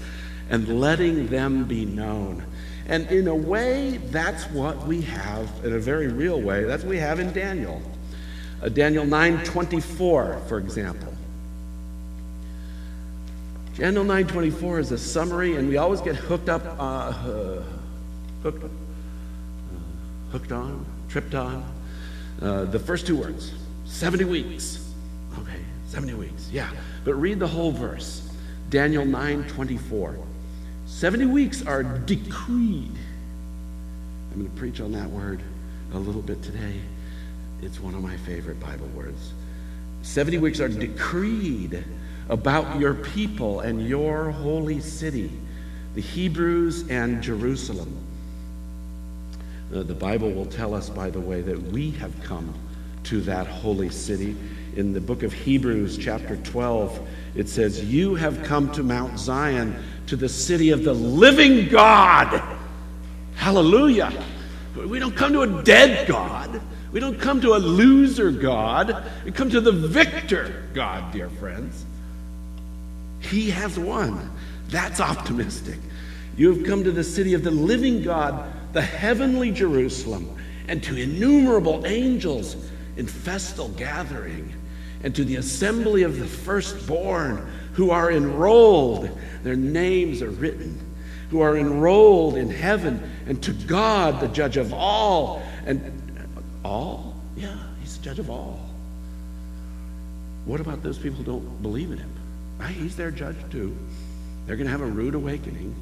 and 0.50 0.80
letting 0.80 1.26
them 1.28 1.64
be 1.64 1.84
known. 1.84 2.44
And 2.86 3.06
in 3.10 3.28
a 3.28 3.34
way, 3.34 3.98
that's 4.06 4.44
what 4.44 4.86
we 4.86 5.02
have, 5.02 5.50
in 5.64 5.74
a 5.74 5.78
very 5.78 6.08
real 6.08 6.40
way, 6.40 6.64
that's 6.64 6.82
what 6.82 6.90
we 6.90 6.98
have 6.98 7.20
in 7.20 7.32
Daniel. 7.32 7.82
Uh, 8.62 8.68
Daniel 8.68 9.04
9:24, 9.04 10.40
for 10.48 10.58
example. 10.58 11.12
Daniel 13.76 14.04
9:24 14.04 14.80
is 14.80 14.90
a 14.90 14.98
summary, 14.98 15.54
and 15.54 15.68
we 15.68 15.76
always 15.76 16.00
get 16.00 16.16
hooked 16.16 16.48
up, 16.48 16.64
uh, 16.66 16.82
uh, 16.82 17.62
hooked, 18.42 18.64
uh, 18.64 18.68
hooked 20.32 20.50
on, 20.50 20.84
tripped 21.08 21.34
on. 21.34 21.64
Uh, 22.42 22.64
the 22.64 22.78
first 22.78 23.06
two 23.06 23.16
words, 23.16 23.52
70 23.84 24.24
weeks. 24.24 24.84
Okay, 25.38 25.60
70 25.86 26.14
weeks. 26.14 26.48
Yeah. 26.52 26.70
But 27.04 27.14
read 27.14 27.38
the 27.38 27.46
whole 27.46 27.70
verse. 27.70 28.28
Daniel 28.70 29.04
9:24. 29.04 30.16
70 30.86 31.26
weeks 31.26 31.64
are 31.64 31.82
decreed. 31.84 32.96
I'm 34.32 34.40
going 34.40 34.50
to 34.50 34.56
preach 34.56 34.80
on 34.80 34.92
that 34.92 35.10
word 35.10 35.42
a 35.94 35.98
little 35.98 36.22
bit 36.22 36.42
today. 36.42 36.80
It's 37.62 37.80
one 37.80 37.94
of 37.94 38.02
my 38.02 38.16
favorite 38.18 38.60
Bible 38.60 38.86
words. 38.88 39.32
70 40.02 40.38
weeks 40.38 40.60
are 40.60 40.68
decreed 40.68 41.84
about 42.28 42.78
your 42.78 42.94
people 42.94 43.60
and 43.60 43.86
your 43.86 44.30
holy 44.30 44.80
city, 44.80 45.30
the 45.94 46.00
Hebrews 46.00 46.88
and 46.88 47.22
Jerusalem. 47.22 47.96
Uh, 49.74 49.82
the 49.82 49.94
Bible 49.94 50.30
will 50.30 50.46
tell 50.46 50.74
us, 50.74 50.88
by 50.88 51.10
the 51.10 51.20
way, 51.20 51.40
that 51.40 51.60
we 51.60 51.90
have 51.92 52.12
come 52.22 52.54
to 53.04 53.20
that 53.22 53.46
holy 53.46 53.90
city. 53.90 54.36
In 54.76 54.92
the 54.92 55.00
book 55.00 55.22
of 55.22 55.32
Hebrews, 55.32 55.98
chapter 55.98 56.36
12, 56.36 57.08
it 57.34 57.48
says, 57.48 57.84
You 57.84 58.14
have 58.14 58.42
come 58.44 58.70
to 58.72 58.82
Mount 58.82 59.18
Zion, 59.18 59.74
to 60.06 60.16
the 60.16 60.28
city 60.28 60.70
of 60.70 60.84
the 60.84 60.94
living 60.94 61.68
God. 61.68 62.42
Hallelujah. 63.34 64.12
We 64.76 64.98
don't 64.98 65.16
come 65.16 65.32
to 65.32 65.42
a 65.42 65.62
dead 65.64 66.06
God. 66.06 66.60
We 66.92 67.00
don't 67.00 67.20
come 67.20 67.40
to 67.42 67.54
a 67.54 67.58
loser 67.58 68.30
God. 68.30 69.04
We 69.24 69.32
come 69.32 69.50
to 69.50 69.60
the 69.60 69.72
victor 69.72 70.64
God, 70.72 71.12
dear 71.12 71.28
friends. 71.28 71.84
He 73.20 73.50
has 73.50 73.78
won. 73.78 74.30
That's 74.68 75.00
optimistic. 75.00 75.78
You 76.36 76.54
have 76.54 76.64
come 76.64 76.84
to 76.84 76.92
the 76.92 77.04
city 77.04 77.34
of 77.34 77.42
the 77.42 77.50
living 77.50 78.02
God, 78.02 78.52
the 78.72 78.82
heavenly 78.82 79.50
Jerusalem, 79.50 80.36
and 80.68 80.82
to 80.84 80.96
innumerable 80.96 81.84
angels 81.86 82.56
in 82.96 83.06
festal 83.06 83.68
gathering, 83.70 84.54
and 85.02 85.14
to 85.14 85.24
the 85.24 85.36
assembly 85.36 86.02
of 86.02 86.18
the 86.18 86.26
firstborn 86.26 87.50
who 87.72 87.90
are 87.90 88.10
enrolled. 88.10 89.10
Their 89.42 89.56
names 89.56 90.22
are 90.22 90.30
written, 90.30 90.78
who 91.30 91.40
are 91.40 91.56
enrolled 91.56 92.36
in 92.36 92.50
heaven, 92.50 93.02
and 93.26 93.42
to 93.42 93.52
God, 93.52 94.20
the 94.20 94.28
judge 94.28 94.56
of 94.56 94.72
all. 94.72 95.42
And 95.66 95.97
all? 96.68 97.14
Yeah, 97.36 97.56
he's 97.80 97.96
the 97.98 98.04
judge 98.04 98.18
of 98.18 98.30
all. 98.30 98.60
What 100.44 100.60
about 100.60 100.82
those 100.82 100.98
people 100.98 101.18
who 101.18 101.24
don't 101.24 101.62
believe 101.62 101.90
in 101.90 101.98
him? 101.98 102.10
He's 102.74 102.96
their 102.96 103.10
judge 103.10 103.36
too. 103.50 103.76
They're 104.46 104.56
going 104.56 104.66
to 104.66 104.72
have 104.72 104.80
a 104.80 104.86
rude 104.86 105.14
awakening. 105.14 105.74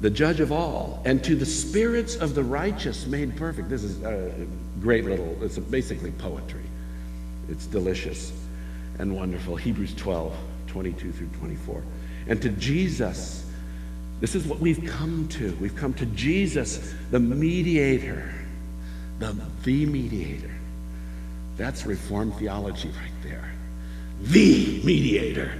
The 0.00 0.10
judge 0.10 0.40
of 0.40 0.50
all, 0.50 1.00
and 1.04 1.22
to 1.24 1.36
the 1.36 1.46
spirits 1.46 2.16
of 2.16 2.34
the 2.34 2.42
righteous 2.42 3.06
made 3.06 3.36
perfect. 3.36 3.68
This 3.68 3.84
is 3.84 4.02
a 4.02 4.32
great 4.80 5.04
little, 5.04 5.36
it's 5.42 5.58
basically 5.58 6.10
poetry. 6.12 6.64
It's 7.48 7.66
delicious 7.66 8.32
and 8.98 9.14
wonderful. 9.14 9.56
Hebrews 9.56 9.94
12, 9.94 10.34
22 10.66 11.12
through 11.12 11.28
24. 11.38 11.82
And 12.26 12.42
to 12.42 12.48
Jesus, 12.50 13.41
this 14.22 14.36
is 14.36 14.46
what 14.46 14.60
we've 14.60 14.86
come 14.86 15.26
to. 15.30 15.52
We've 15.60 15.74
come 15.74 15.94
to 15.94 16.06
Jesus, 16.06 16.94
the 17.10 17.18
mediator, 17.18 18.32
the, 19.18 19.36
the 19.64 19.84
mediator. 19.84 20.54
That's 21.56 21.84
Reformed 21.84 22.36
theology 22.36 22.88
right 22.90 23.10
there. 23.24 23.52
The 24.20 24.80
mediator 24.84 25.52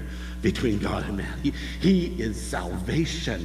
between 0.43 0.79
God 0.79 1.09
and 1.09 1.17
man. 1.17 1.41
He, 1.43 1.53
he 1.81 2.23
is 2.23 2.41
salvation. 2.41 3.45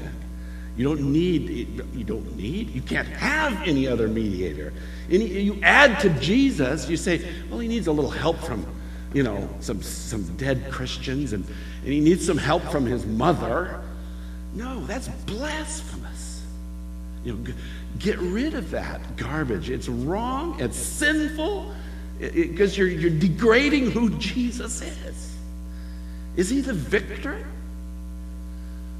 You 0.77 0.85
don't 0.85 1.11
need, 1.11 1.81
you 1.95 2.03
don't 2.03 2.37
need, 2.37 2.69
you 2.69 2.83
can't 2.83 3.07
have 3.07 3.59
any 3.67 3.87
other 3.87 4.07
mediator. 4.07 4.71
Any, 5.09 5.25
you 5.25 5.59
add 5.63 5.99
to 6.01 6.11
Jesus, 6.19 6.87
you 6.87 6.95
say, 6.95 7.27
well, 7.49 7.57
he 7.57 7.67
needs 7.67 7.87
a 7.87 7.91
little 7.91 8.11
help 8.11 8.37
from, 8.37 8.63
you 9.15 9.23
know, 9.23 9.49
some, 9.61 9.81
some 9.81 10.21
dead 10.37 10.69
Christians, 10.69 11.33
and, 11.33 11.43
and 11.43 11.91
he 11.91 12.01
needs 12.01 12.23
some 12.23 12.37
help 12.37 12.61
from 12.65 12.85
his 12.85 13.03
mother. 13.03 13.81
No, 14.57 14.85
that's 14.85 15.07
blasphemous. 15.07 16.43
You 17.23 17.33
know, 17.33 17.53
get 17.99 18.17
rid 18.19 18.53
of 18.53 18.71
that 18.71 19.17
garbage. 19.17 19.69
It's 19.69 19.87
wrong, 19.87 20.59
it's 20.59 20.77
sinful, 20.77 21.73
because 22.19 22.77
you're, 22.77 22.87
you're 22.87 23.19
degrading 23.19 23.91
who 23.91 24.09
Jesus 24.17 24.81
is. 24.81 25.35
Is 26.35 26.49
he 26.49 26.61
the 26.61 26.73
victor? 26.73 27.45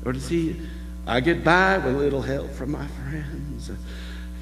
Or 0.06 0.14
does 0.14 0.30
he 0.30 0.56
I 1.08 1.22
get 1.22 1.44
by 1.44 1.78
with 1.78 1.96
a 1.96 1.98
little 1.98 2.22
help 2.22 2.52
from 2.52 2.72
my 2.72 2.86
friends. 2.86 3.70
Uh, 3.70 3.76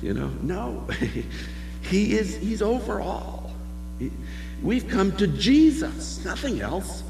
you 0.01 0.15
know, 0.15 0.31
no. 0.41 0.87
he 1.81 2.17
is, 2.17 2.37
he's 2.37 2.63
over 2.63 2.99
all. 2.99 3.51
we've 4.63 4.87
come 4.87 5.15
to 5.17 5.27
Jesus, 5.27 6.25
nothing 6.25 6.61
else. 6.61 7.03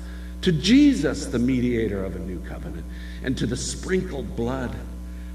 To 0.46 0.52
Jesus, 0.52 1.26
the 1.26 1.40
mediator 1.40 2.06
of 2.06 2.16
a 2.16 2.20
new 2.20 2.40
covenant, 2.42 2.86
and 3.24 3.36
to 3.40 3.48
the 3.48 3.58
sprinkled 3.58 4.36
blood 4.36 4.76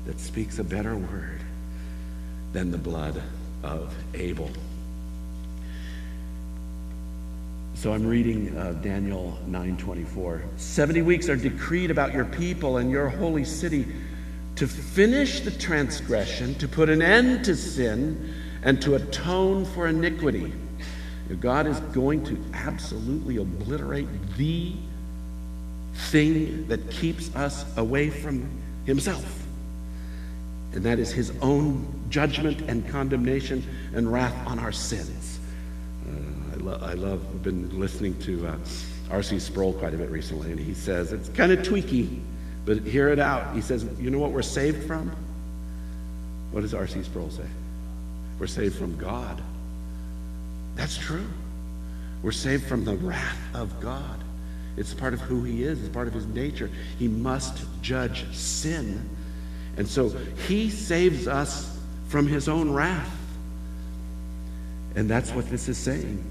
that 0.07 0.21
speaks 0.21 0.61
a 0.61 0.63
better 0.63 0.95
word 0.95 1.41
than 2.53 2.71
the 2.71 2.79
blood 2.79 3.21
of 3.65 3.93
Abel. 4.15 4.49
So 7.75 7.93
I'm 7.93 8.07
reading 8.07 8.57
uh, 8.57 8.75
Daniel 8.85 9.37
9:24. 9.49 10.43
70 10.57 11.03
weeks 11.03 11.29
are 11.29 11.35
decreed 11.35 11.91
about 11.91 12.15
your 12.15 12.27
people 12.27 12.77
and 12.77 12.89
your 12.89 13.09
holy 13.09 13.45
city 13.45 13.89
to 14.55 14.69
finish 14.69 15.41
the 15.41 15.51
transgression, 15.51 16.55
to 16.55 16.69
put 16.69 16.89
an 16.89 17.03
end 17.03 17.45
to 17.47 17.57
sin, 17.57 18.33
and 18.63 18.81
to 18.83 18.95
atone 18.95 19.65
for 19.65 19.89
iniquity. 19.89 20.53
God 21.41 21.67
is 21.67 21.81
going 21.81 22.23
to 22.27 22.41
absolutely 22.55 23.39
obliterate 23.39 24.07
the 24.37 24.77
thing 26.09 26.67
that 26.69 26.91
keeps 26.91 27.35
us 27.37 27.65
away 27.77 28.11
from 28.11 28.49
Himself. 28.87 29.45
And 30.73 30.85
that 30.85 30.99
is 30.99 31.11
His 31.11 31.33
own 31.43 31.87
judgment 32.09 32.63
and 32.63 32.89
condemnation 32.89 33.65
and 33.95 34.13
wrath 34.13 34.35
on 34.47 34.59
our 34.59 34.73
sins. 34.73 35.39
Uh, 36.09 36.55
I, 36.55 36.57
lo- 36.57 36.79
I, 36.83 36.95
love, 36.95 37.25
I've 37.31 37.43
been 37.43 37.79
listening 37.79 38.19
to 38.21 38.49
uh, 38.49 38.57
R.C. 39.11 39.39
Sproul 39.41 39.73
quite 39.73 39.95
a 39.95 39.97
bit 39.97 40.11
recently, 40.11 40.51
and 40.51 40.61
he 40.61 40.75
says 40.75 41.13
it's 41.13 41.29
kind 41.31 41.53
of 41.53 41.61
tweaky. 41.61 42.21
But 42.65 42.83
hear 42.83 43.09
it 43.09 43.19
out. 43.19 43.55
He 43.55 43.61
says, 43.61 43.85
You 43.99 44.11
know 44.11 44.19
what 44.19 44.31
we're 44.31 44.43
saved 44.43 44.87
from? 44.87 45.11
What 46.53 46.61
does 46.61 46.75
R.C. 46.75 47.03
Sproul 47.03 47.31
say? 47.31 47.47
We're 48.39 48.47
saved 48.47 48.77
from 48.77 48.97
God. 48.97 49.41
That's 50.77 50.97
true. 50.97 51.27
We're 52.23 52.33
saved 52.33 52.67
from 52.67 52.85
the 52.85 52.95
wrath 52.97 53.39
of 53.55 53.81
God. 53.81 54.21
It's 54.77 54.95
part 54.95 55.15
of 55.15 55.21
who 55.21 55.43
he 55.45 55.63
is, 55.63 55.81
it's 55.81 55.89
part 55.89 56.09
of 56.09 56.15
his 56.15 56.27
nature. 56.27 56.71
He 56.99 57.09
must 57.09 57.65
judge 57.83 58.25
sin. 58.35 59.09
And 59.77 59.87
so 59.89 60.09
he 60.49 60.71
saves 60.71 61.27
us 61.27 61.79
from 62.09 62.27
his 62.27 62.49
own 62.49 62.73
wrath. 62.73 63.17
And 64.95 65.09
that's 65.09 65.31
what 65.31 65.49
this 65.49 65.69
is 65.69 65.79
saying. 65.79 66.25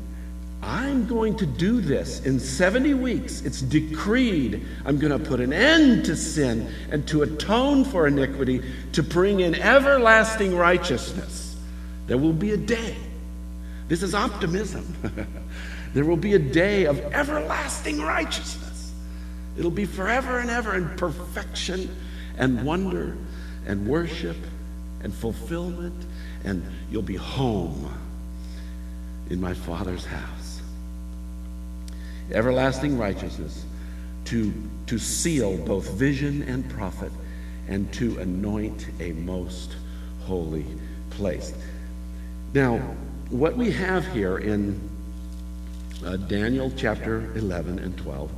I'm 0.62 1.08
going 1.08 1.38
to 1.38 1.46
do 1.46 1.79
this 1.79 2.25
in 2.25 2.39
70 2.39 2.93
weeks. 2.96 3.41
It's 3.43 3.62
decreed. 3.62 4.65
I'm 4.86 5.00
going 5.00 5.17
to 5.17 5.29
put 5.29 5.39
an 5.39 5.53
end 5.53 6.05
to 6.05 6.15
sin 6.17 6.69
and 6.91 7.08
to 7.08 7.22
atone 7.22 7.86
for 7.86 8.08
iniquity, 8.08 8.62
to 8.91 9.01
bring 9.01 9.39
in 9.39 9.55
everlasting 9.55 10.55
righteousness. 10.55 11.55
There 12.08 12.17
will 12.17 12.34
be 12.34 12.51
a 12.51 12.58
day. 12.58 12.96
This 13.88 14.03
is 14.03 14.13
optimism. 14.13 14.93
there 15.93 16.05
will 16.05 16.17
be 16.17 16.34
a 16.34 16.39
day 16.39 16.86
of 16.86 17.00
everlasting 17.13 18.01
righteousness. 18.01 18.93
It'll 19.58 19.72
be 19.72 19.86
forever 19.86 20.39
and 20.39 20.50
ever 20.50 20.75
in 20.75 20.89
perfection 20.98 21.96
and 22.38 22.63
wonder 22.63 23.17
and 23.65 23.88
worship 23.88 24.38
and 25.01 25.13
fulfillment, 25.13 26.05
and 26.43 26.65
you'll 26.91 27.01
be 27.01 27.15
home 27.15 27.93
in 29.29 29.41
my 29.41 29.53
Father's 29.53 30.05
house. 30.05 30.62
Everlasting 32.31 32.98
righteousness 32.98 33.65
to, 34.25 34.53
to 34.88 35.00
seal 35.00 35.58
both 35.58 35.89
vision 35.93 36.43
and 36.43 36.69
prophet 36.69 37.12
and 37.67 37.91
to 37.93 38.17
anoint 38.19 38.88
a 39.00 39.12
most 39.13 39.75
holy 40.22 40.65
place. 41.10 41.53
Now, 42.53 42.77
what 43.29 43.55
we 43.55 43.72
have 43.72 44.08
here 44.08 44.38
in 44.38 44.88
uh, 46.05 46.17
Daniel 46.17 46.71
chapter 46.75 47.31
11 47.35 47.79
and 47.79 47.97
12 47.97 48.31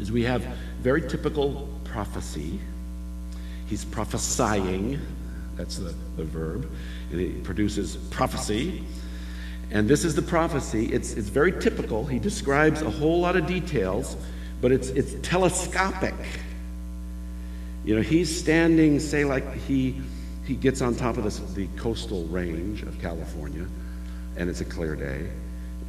is 0.00 0.12
we 0.12 0.22
have 0.24 0.42
very 0.80 1.02
typical 1.02 1.68
prophecy. 1.84 2.60
He's 3.66 3.84
prophesying, 3.84 5.00
that's 5.56 5.76
the, 5.76 5.94
the 6.16 6.24
verb. 6.24 6.70
and 7.10 7.20
It 7.20 7.44
produces 7.44 7.96
prophecy. 7.96 8.84
And 9.70 9.88
this 9.88 10.04
is 10.04 10.14
the 10.14 10.22
prophecy. 10.22 10.86
It's, 10.86 11.12
it's 11.12 11.28
very 11.28 11.52
typical. 11.52 12.04
He 12.04 12.18
describes 12.18 12.82
a 12.82 12.90
whole 12.90 13.20
lot 13.20 13.36
of 13.36 13.46
details, 13.46 14.16
but 14.60 14.72
it's, 14.72 14.88
it's 14.90 15.14
telescopic. 15.28 16.14
You 17.84 17.96
know, 17.96 18.02
he's 18.02 18.36
standing, 18.36 18.98
say, 19.00 19.24
like 19.24 19.54
he, 19.54 20.00
he 20.44 20.54
gets 20.54 20.82
on 20.82 20.96
top 20.96 21.16
of 21.16 21.24
this, 21.24 21.38
the 21.54 21.68
coastal 21.76 22.24
range 22.26 22.82
of 22.82 23.00
California, 23.00 23.66
and 24.36 24.50
it's 24.50 24.60
a 24.60 24.64
clear 24.64 24.96
day, 24.96 25.30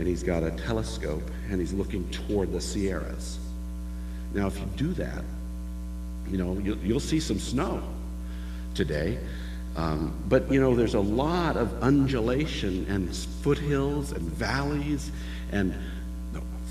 and 0.02 0.08
he's 0.08 0.24
got 0.24 0.42
a 0.42 0.50
telescope, 0.50 1.22
and 1.52 1.60
he's 1.60 1.74
looking 1.74 2.10
toward 2.10 2.52
the 2.52 2.60
Sierras. 2.60 3.38
Now, 4.34 4.48
if 4.48 4.58
you 4.58 4.66
do 4.76 4.94
that, 4.94 5.24
you 6.28 6.40
know, 6.40 6.58
you'll, 6.58 6.80
you'll 6.80 7.00
see 7.00 7.20
some 7.20 7.38
snow 7.38 7.84
today. 8.74 9.20
Um, 9.76 10.12
but 10.28 10.52
you 10.52 10.60
know, 10.60 10.74
there's 10.74 10.96
a 10.96 11.00
lot 11.00 11.56
of 11.56 11.84
undulation 11.84 12.88
and 12.90 13.16
foothills 13.16 14.12
and 14.12 14.24
valleys 14.24 15.12
and 15.52 15.72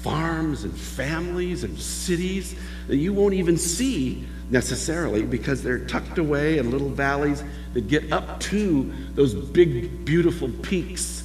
farms 0.02 0.64
and 0.64 0.76
families 0.76 1.62
and 1.62 1.78
cities 1.78 2.56
that 2.88 2.96
you 2.96 3.12
won't 3.12 3.34
even 3.34 3.56
see 3.56 4.26
necessarily 4.50 5.22
because 5.22 5.62
they're 5.62 5.86
tucked 5.86 6.18
away 6.18 6.58
in 6.58 6.72
little 6.72 6.90
valleys 6.90 7.44
that 7.74 7.86
get 7.86 8.12
up 8.12 8.40
to 8.40 8.92
those 9.14 9.34
big, 9.34 10.04
beautiful 10.04 10.48
peaks 10.62 11.19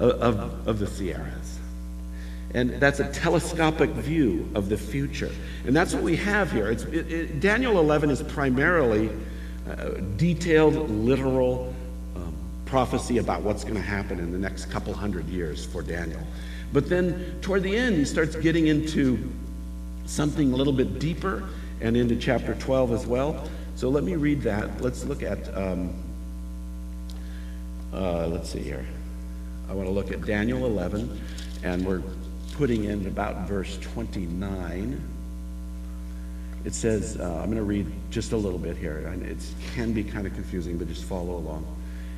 of, 0.00 0.68
of 0.68 0.78
the 0.78 0.86
Sierras. 0.86 1.58
And 2.54 2.80
that's 2.80 3.00
a 3.00 3.12
telescopic 3.12 3.90
view 3.90 4.48
of 4.54 4.68
the 4.68 4.76
future. 4.76 5.30
And 5.66 5.74
that's 5.74 5.92
what 5.92 6.02
we 6.02 6.16
have 6.16 6.50
here. 6.50 6.70
It, 6.70 6.84
it, 6.92 7.40
Daniel 7.40 7.78
11 7.78 8.10
is 8.10 8.22
primarily 8.22 9.10
uh, 9.68 9.90
detailed, 10.16 10.74
literal 10.90 11.74
um, 12.14 12.34
prophecy 12.64 13.18
about 13.18 13.42
what's 13.42 13.62
going 13.62 13.74
to 13.74 13.80
happen 13.80 14.18
in 14.18 14.32
the 14.32 14.38
next 14.38 14.66
couple 14.66 14.94
hundred 14.94 15.28
years 15.28 15.66
for 15.66 15.82
Daniel. 15.82 16.24
But 16.72 16.88
then 16.88 17.38
toward 17.42 17.62
the 17.62 17.76
end, 17.76 17.96
he 17.96 18.04
starts 18.04 18.36
getting 18.36 18.68
into 18.68 19.30
something 20.06 20.52
a 20.52 20.56
little 20.56 20.72
bit 20.72 20.98
deeper 20.98 21.48
and 21.80 21.96
into 21.96 22.16
chapter 22.16 22.54
12 22.54 22.92
as 22.92 23.06
well. 23.06 23.48
So 23.74 23.88
let 23.88 24.04
me 24.04 24.16
read 24.16 24.40
that. 24.42 24.80
Let's 24.80 25.04
look 25.04 25.22
at, 25.22 25.54
um, 25.56 25.94
uh, 27.92 28.28
let's 28.28 28.50
see 28.50 28.62
here. 28.62 28.86
I 29.68 29.72
want 29.72 29.88
to 29.88 29.92
look 29.92 30.10
at 30.10 30.24
Daniel 30.24 30.66
11, 30.66 31.20
and 31.62 31.86
we're 31.86 32.02
putting 32.52 32.84
in 32.84 33.06
about 33.06 33.48
verse 33.48 33.78
29 33.78 35.02
it 36.66 36.74
says, 36.74 37.16
uh, 37.16 37.22
I'm 37.22 37.44
going 37.44 37.58
to 37.58 37.62
read 37.62 37.86
just 38.10 38.32
a 38.32 38.36
little 38.36 38.58
bit 38.58 38.76
here. 38.76 38.98
It 39.24 39.38
can 39.72 39.92
be 39.92 40.02
kind 40.02 40.26
of 40.26 40.34
confusing, 40.34 40.76
but 40.76 40.88
just 40.88 41.04
follow 41.04 41.36
along. 41.36 41.64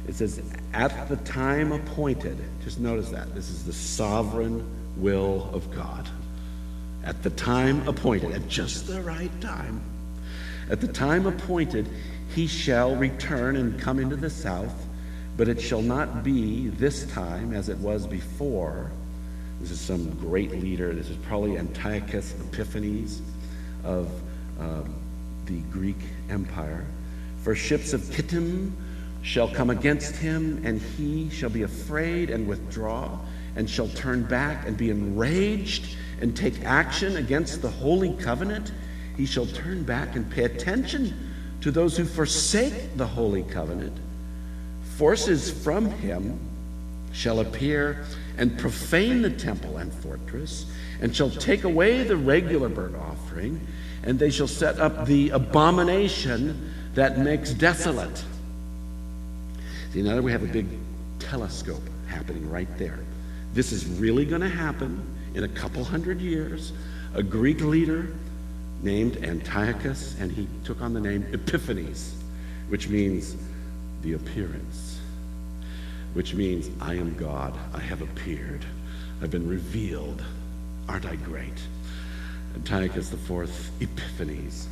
It 0.09 0.15
says, 0.15 0.41
At 0.73 1.07
the 1.11 1.17
time 1.17 1.71
appointed, 1.71 2.39
just 2.65 2.81
notice 2.81 3.11
that. 3.11 3.35
This 3.35 3.51
is 3.51 3.67
the 3.67 3.75
sovereign 3.75 4.67
will 4.97 5.51
of 5.53 5.71
God. 5.71 6.09
At 7.05 7.23
the 7.23 7.29
time 7.29 7.87
appointed, 7.87 8.33
at 8.33 8.49
just 8.49 8.87
the 8.87 9.03
right 9.03 9.39
time, 9.43 9.83
at 10.71 10.81
the 10.81 10.89
time 10.89 11.27
appointed, 11.27 11.87
he 12.35 12.47
shall 12.47 12.97
return 12.97 13.57
and 13.57 13.79
come 13.79 13.99
into 13.99 14.17
the 14.17 14.31
south, 14.31 14.87
but 15.39 15.49
it 15.49 15.61
shall 15.61 15.81
not 15.81 16.25
be 16.25 16.67
this 16.67 17.07
time 17.13 17.55
as 17.55 17.69
it 17.69 17.79
was 17.79 18.09
before. 18.09 18.91
This 19.61 19.71
is 19.71 19.81
some 19.81 20.11
great 20.19 20.51
leader. 20.51 20.93
This 20.93 21.09
is 21.09 21.17
probably 21.19 21.57
Antiochus 21.57 22.35
Epiphanes 22.41 23.23
of 23.85 24.11
um, 24.59 24.93
the 25.47 25.61
Greek 25.71 25.97
Empire. 26.29 26.85
For 27.45 27.55
ships 27.55 27.93
of 27.93 28.01
Kittim 28.01 28.73
shall 29.23 29.49
come 29.49 29.71
against 29.71 30.17
him, 30.17 30.61
and 30.65 30.83
he 30.83 31.31
shall 31.31 31.51
be 31.51 31.63
afraid 31.63 32.31
and 32.31 32.49
withdraw, 32.49 33.17
and 33.55 33.71
shall 33.71 33.89
turn 33.91 34.25
back 34.25 34.67
and 34.67 34.77
be 34.77 34.91
enraged 34.91 35.97
and 36.21 36.37
take 36.37 36.65
action 36.65 37.17
against 37.17 37.63
the 37.63 37.71
holy 37.71 38.13
covenant. 38.15 38.73
He 39.17 39.25
shall 39.25 39.47
turn 39.47 39.85
back 39.85 40.17
and 40.17 40.29
pay 40.29 40.45
attention 40.45 41.17
to 41.61 41.71
those 41.71 41.97
who 41.97 42.07
forsake 42.07 42.97
the 42.97 43.07
holy 43.07 43.45
covenant. 43.45 43.97
Forces 44.99 45.51
from 45.51 45.87
him 45.87 46.39
shall 47.13 47.41
appear 47.41 48.05
and 48.37 48.59
profane 48.59 49.23
the 49.23 49.31
temple 49.31 49.79
and 49.79 49.93
fortress, 49.93 50.67
and 51.01 51.15
shall 51.15 51.31
take 51.31 51.65
away 51.65 52.03
the 52.03 52.17
regular 52.17 52.69
burnt 52.69 52.97
offering 52.97 53.61
and 54.03 54.19
they 54.19 54.31
shall 54.31 54.49
set 54.49 54.79
up 54.79 55.07
the 55.07 55.31
abomination 55.31 56.73
that 56.95 57.19
makes 57.19 57.53
desolate. 57.53 58.25
See, 59.93 60.03
now 60.03 60.15
that 60.15 60.23
we 60.23 60.33
have 60.33 60.43
a 60.43 60.47
big 60.47 60.67
telescope 61.19 61.83
happening 62.09 62.49
right 62.51 62.69
there. 62.79 62.99
This 63.55 63.71
is 63.71 63.87
really 63.87 64.25
going 64.25 64.41
to 64.41 64.49
happen 64.49 65.05
in 65.35 65.45
a 65.45 65.49
couple 65.49 65.85
hundred 65.85 66.21
years. 66.21 66.73
A 67.15 67.23
Greek 67.23 67.61
leader 67.61 68.09
named 68.83 69.23
Antiochus, 69.25 70.17
and 70.21 70.33
he 70.33 70.49
took 70.65 70.81
on 70.81 70.95
the 70.95 71.01
name 71.01 71.27
Epiphanes, 71.33 72.15
which 72.69 72.89
means 72.89 73.37
the 74.03 74.15
appearance, 74.15 74.88
which 76.19 76.35
means 76.35 76.69
I 76.81 76.95
am 76.95 77.15
God, 77.15 77.57
I 77.73 77.79
have 77.79 78.03
appeared, 78.03 78.65
I've 79.23 79.31
been 79.31 79.49
revealed. 79.49 80.21
Aren't 80.89 81.07
I 81.07 81.15
great? 81.15 81.63
Antiochus 82.57 83.13
IV 83.13 83.71
Epiphanes. 83.79 84.67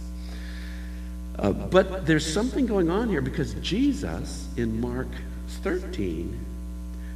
Uh, 1.38 1.52
but 1.52 2.04
there's 2.04 2.26
something 2.26 2.66
going 2.66 2.90
on 2.90 3.09
here 3.09 3.20
because 3.20 3.54
Jesus 3.54 4.48
in 4.56 4.80
Mark 4.80 5.06
13 5.62 6.37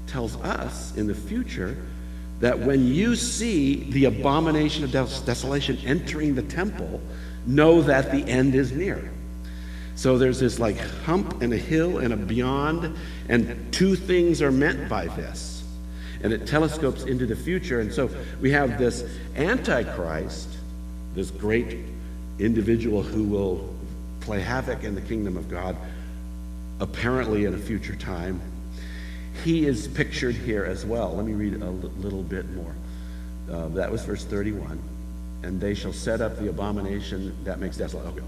tells 0.07 0.37
us 0.43 0.95
in 0.95 1.09
the 1.09 1.15
future 1.15 1.77
that 2.39 2.57
when 2.57 2.87
you 2.87 3.17
see 3.17 3.91
the 3.91 4.05
abomination 4.05 4.85
of 4.85 4.93
desolation 4.93 5.77
entering 5.85 6.37
the 6.37 6.43
temple, 6.43 7.01
know 7.47 7.83
that 7.83 8.13
the 8.13 8.23
end 8.31 8.55
is 8.55 8.71
near. 8.71 9.11
So 10.01 10.17
there's 10.17 10.41
this 10.41 10.59
like 10.59 10.79
hump 11.05 11.43
and 11.43 11.53
a 11.53 11.59
hill 11.59 11.99
and 11.99 12.15
a 12.15 12.17
beyond, 12.17 12.97
and 13.29 13.71
two 13.71 13.95
things 13.95 14.41
are 14.41 14.51
meant 14.51 14.89
by 14.89 15.09
this. 15.09 15.63
And 16.23 16.33
it 16.33 16.47
telescopes 16.47 17.03
into 17.03 17.27
the 17.27 17.37
future. 17.37 17.81
And 17.81 17.93
so 17.93 18.09
we 18.41 18.51
have 18.51 18.79
this 18.79 19.05
Antichrist 19.37 20.49
this 21.15 21.31
great 21.31 21.85
individual 22.39 23.03
who 23.03 23.25
will 23.25 23.69
play 24.21 24.41
havoc 24.41 24.85
in 24.85 24.95
the 24.95 25.03
kingdom 25.03 25.37
of 25.37 25.51
God, 25.51 25.77
apparently 26.81 27.45
in 27.45 27.53
a 27.53 27.59
future 27.59 27.95
time. 27.95 28.41
He 29.45 29.67
is 29.67 29.87
pictured 29.87 30.35
here 30.35 30.65
as 30.65 30.87
well. 30.87 31.15
Let 31.15 31.27
me 31.27 31.35
read 31.35 31.61
a 31.61 31.69
little 31.69 32.23
bit 32.23 32.49
more. 32.53 32.75
Uh, 33.53 33.69
that 33.69 33.93
was 33.93 34.03
verse 34.07 34.25
31. 34.25 34.81
And 35.43 35.61
they 35.61 35.75
shall 35.75 35.93
set 35.93 36.23
up 36.23 36.39
the 36.39 36.49
abomination 36.49 37.37
that 37.45 37.61
makes 37.61 37.77
desolate. 37.77 38.07
Okay. 38.07 38.25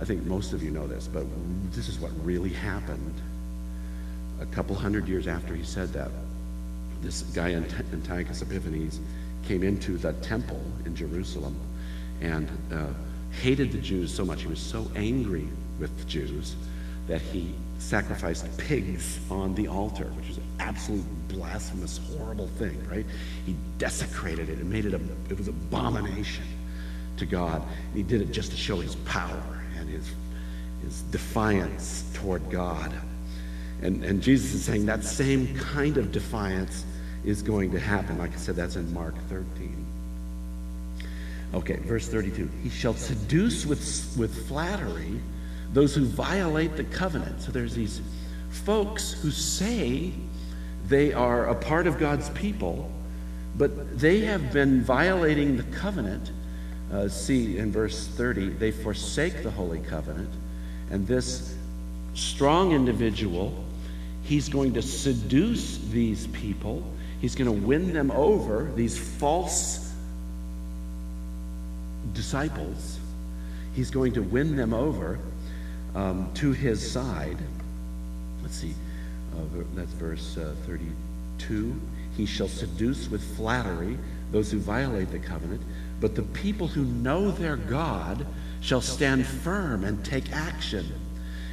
I 0.00 0.04
think 0.04 0.24
most 0.24 0.52
of 0.52 0.62
you 0.62 0.70
know 0.70 0.86
this, 0.86 1.08
but 1.08 1.24
this 1.72 1.88
is 1.88 1.98
what 1.98 2.12
really 2.24 2.50
happened. 2.50 3.14
A 4.40 4.46
couple 4.46 4.76
hundred 4.76 5.08
years 5.08 5.26
after 5.26 5.54
he 5.54 5.64
said 5.64 5.92
that, 5.92 6.10
this 7.02 7.22
guy 7.22 7.50
Antiochus 7.50 8.42
Epiphanes 8.42 9.00
came 9.46 9.62
into 9.62 9.96
the 9.96 10.12
temple 10.14 10.60
in 10.84 10.94
Jerusalem 10.96 11.56
and 12.20 12.48
uh, 12.72 12.86
hated 13.40 13.72
the 13.72 13.78
Jews 13.78 14.12
so 14.12 14.24
much. 14.24 14.42
He 14.42 14.48
was 14.48 14.60
so 14.60 14.90
angry 14.96 15.46
with 15.78 15.96
the 15.98 16.04
Jews 16.04 16.56
that 17.06 17.20
he 17.20 17.54
sacrificed 17.78 18.46
pigs 18.58 19.20
on 19.30 19.54
the 19.54 19.68
altar, 19.68 20.04
which 20.04 20.28
was 20.28 20.36
an 20.38 20.44
absolute 20.58 21.04
blasphemous, 21.28 22.00
horrible 22.16 22.48
thing, 22.58 22.76
right? 22.90 23.06
He 23.46 23.56
desecrated 23.78 24.48
it 24.48 24.58
and 24.58 24.68
made 24.70 24.84
it 24.84 24.94
a, 24.94 25.00
it 25.30 25.38
was 25.38 25.48
an 25.48 25.54
abomination 25.54 26.44
to 27.16 27.26
God. 27.26 27.62
And 27.62 27.96
he 27.96 28.02
did 28.02 28.20
it 28.20 28.32
just 28.32 28.50
to 28.50 28.56
show 28.56 28.80
his 28.80 28.96
power 28.96 29.57
and 29.88 29.96
his, 29.96 30.12
his 30.82 31.02
defiance 31.10 32.04
toward 32.14 32.48
God. 32.50 32.92
And, 33.82 34.04
and 34.04 34.22
Jesus 34.22 34.54
is 34.54 34.64
saying 34.64 34.86
that 34.86 35.04
same 35.04 35.54
kind 35.56 35.96
of 35.96 36.12
defiance 36.12 36.84
is 37.24 37.42
going 37.42 37.70
to 37.72 37.80
happen. 37.80 38.18
Like 38.18 38.32
I 38.32 38.36
said, 38.36 38.56
that's 38.56 38.76
in 38.76 38.92
Mark 38.92 39.14
13. 39.28 39.86
Okay, 41.54 41.76
verse 41.76 42.08
32. 42.08 42.50
He 42.62 42.68
shall 42.68 42.94
seduce 42.94 43.64
with, 43.64 44.14
with 44.18 44.48
flattery 44.48 45.20
those 45.72 45.94
who 45.94 46.04
violate 46.04 46.76
the 46.76 46.84
covenant. 46.84 47.40
So 47.42 47.52
there's 47.52 47.74
these 47.74 48.00
folks 48.50 49.12
who 49.12 49.30
say 49.30 50.12
they 50.88 51.12
are 51.12 51.46
a 51.48 51.54
part 51.54 51.86
of 51.86 51.98
God's 51.98 52.30
people, 52.30 52.90
but 53.56 53.98
they 53.98 54.20
have 54.20 54.52
been 54.52 54.82
violating 54.82 55.56
the 55.56 55.62
covenant. 55.64 56.32
Uh, 56.92 57.08
see 57.08 57.58
in 57.58 57.70
verse 57.70 58.06
30, 58.06 58.50
they 58.50 58.70
forsake 58.70 59.42
the 59.42 59.50
holy 59.50 59.80
covenant, 59.80 60.30
and 60.90 61.06
this 61.06 61.54
strong 62.14 62.72
individual, 62.72 63.52
he's 64.22 64.48
going 64.48 64.74
to 64.74 64.82
seduce 64.82 65.78
these 65.90 66.26
people. 66.28 66.82
He's 67.20 67.34
going 67.34 67.46
to 67.46 67.66
win 67.66 67.92
them 67.92 68.10
over, 68.10 68.70
these 68.74 68.98
false 68.98 69.92
disciples. 72.14 72.98
He's 73.74 73.90
going 73.90 74.14
to 74.14 74.22
win 74.22 74.56
them 74.56 74.72
over 74.72 75.18
um, 75.94 76.30
to 76.34 76.52
his 76.52 76.90
side. 76.90 77.38
Let's 78.42 78.56
see, 78.56 78.74
uh, 79.34 79.62
that's 79.74 79.92
verse 79.92 80.36
uh, 80.36 80.54
32. 80.66 81.80
He 82.16 82.26
shall 82.26 82.48
seduce 82.48 83.08
with 83.08 83.22
flattery 83.36 83.98
those 84.30 84.50
who 84.50 84.58
violate 84.58 85.10
the 85.10 85.18
covenant, 85.18 85.62
but 86.00 86.14
the 86.14 86.22
people 86.22 86.66
who 86.66 86.84
know 86.84 87.30
their 87.30 87.56
God 87.56 88.26
shall 88.60 88.80
stand 88.80 89.26
firm 89.26 89.84
and 89.84 90.04
take 90.04 90.32
action. 90.32 90.86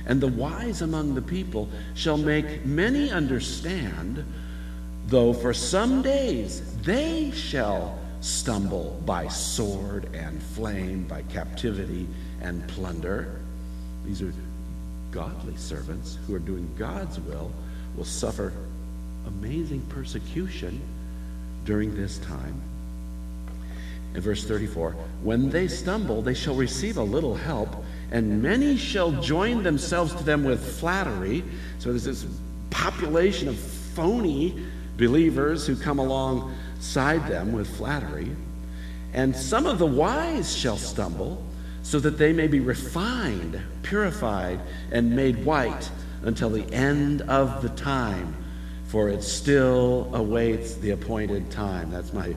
And 0.06 0.22
the 0.22 0.28
wise 0.28 0.82
among 0.82 1.16
the 1.16 1.22
people 1.22 1.70
shall 1.96 2.18
make 2.18 2.66
many 2.66 3.10
understand, 3.12 4.24
though 5.08 5.34
for 5.34 5.54
some 5.54 6.02
days 6.02 6.62
they 6.82 7.32
shall 7.32 8.00
stumble 8.22 9.02
by 9.06 9.28
sword 9.28 10.10
and 10.14 10.42
flame, 10.42 11.06
by 11.08 11.22
captivity 11.24 12.08
and 12.42 12.68
plunder. 12.70 13.40
These 14.06 14.22
are 14.22 14.34
godly 15.12 15.56
servants 15.56 16.18
who 16.28 16.36
are 16.36 16.40
doing 16.40 16.70
God's 16.78 17.20
will, 17.20 17.52
will 17.96 18.04
suffer 18.04 18.52
amazing 19.26 19.82
persecution 19.90 20.82
during 21.65 21.95
this 21.95 22.17
time. 22.19 22.62
In 24.13 24.21
verse 24.21 24.45
34, 24.45 24.91
when 25.23 25.49
they 25.49 25.67
stumble, 25.67 26.21
they 26.21 26.34
shall 26.34 26.56
receive 26.56 26.95
a 26.97 27.04
little 27.04 27.36
help, 27.36 27.84
and 28.12 28.41
many 28.41 28.78
shall 28.78 29.12
join 29.12 29.62
themselves 29.63 30.15
to 30.15 30.23
them 30.23 30.45
with 30.45 30.80
flattery. 30.80 31.43
So 31.80 31.89
there's 31.89 32.06
this 32.06 32.25
population 32.69 33.49
of 33.49 33.58
phony 33.58 34.65
believers 34.97 35.67
who 35.67 35.75
come 35.75 35.99
alongside 35.99 37.28
them 37.28 37.51
with 37.51 37.67
flattery. 37.75 38.34
And 39.13 39.36
some 39.36 39.65
of 39.65 39.80
the 39.80 39.86
wise 39.86 40.56
shall 40.56 40.78
stumble 40.78 41.43
so 41.84 41.99
that 41.99 42.17
they 42.17 42.34
may 42.34 42.47
be 42.47 42.60
refined, 42.60 43.62
purified, 43.84 44.60
and 44.91 45.15
made 45.15 45.43
white 45.45 45.89
until 46.23 46.49
the 46.49 46.65
end 46.73 47.21
of 47.23 47.62
the 47.62 47.69
time. 47.69 48.36
For 48.95 49.10
it 49.10 49.23
still 49.23 50.10
awaits 50.13 50.75
the 50.75 50.91
appointed 50.91 51.51
time. 51.51 51.91
That's 51.91 52.13
my 52.13 52.34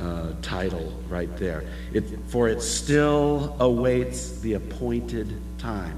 uh, 0.00 0.32
title 0.42 0.92
right 1.08 1.28
there. 1.36 1.62
It, 1.92 2.02
for 2.26 2.48
it 2.48 2.60
still 2.60 3.54
awaits 3.60 4.40
the 4.40 4.54
appointed 4.54 5.32
time. 5.58 5.96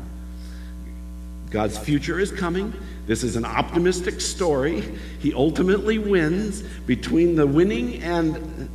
God's 1.49 1.79
future 1.79 2.21
is 2.21 2.31
coming. 2.31 2.75
This 3.07 3.25
is 3.25 3.37
an 3.37 3.47
optimistic 3.47 4.21
story. 4.21 4.83
He 5.21 5.33
ultimately 5.33 5.99
wins 5.99 6.61
between 6.85 7.35
the 7.35 7.47
winning 7.47 8.03
and 8.03 8.69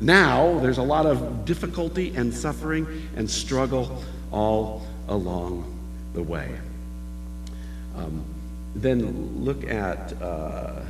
now 0.00 0.58
there's 0.58 0.78
a 0.78 0.82
lot 0.82 1.06
of 1.06 1.44
difficulty 1.44 2.12
and 2.16 2.34
suffering 2.34 3.08
and 3.14 3.30
struggle 3.30 4.02
all 4.32 4.84
along 5.06 5.64
the 6.14 6.24
way. 6.24 6.50
Um, 7.94 8.24
then 8.74 9.44
look 9.44 9.64
at, 9.64 10.20
uh, 10.22 10.80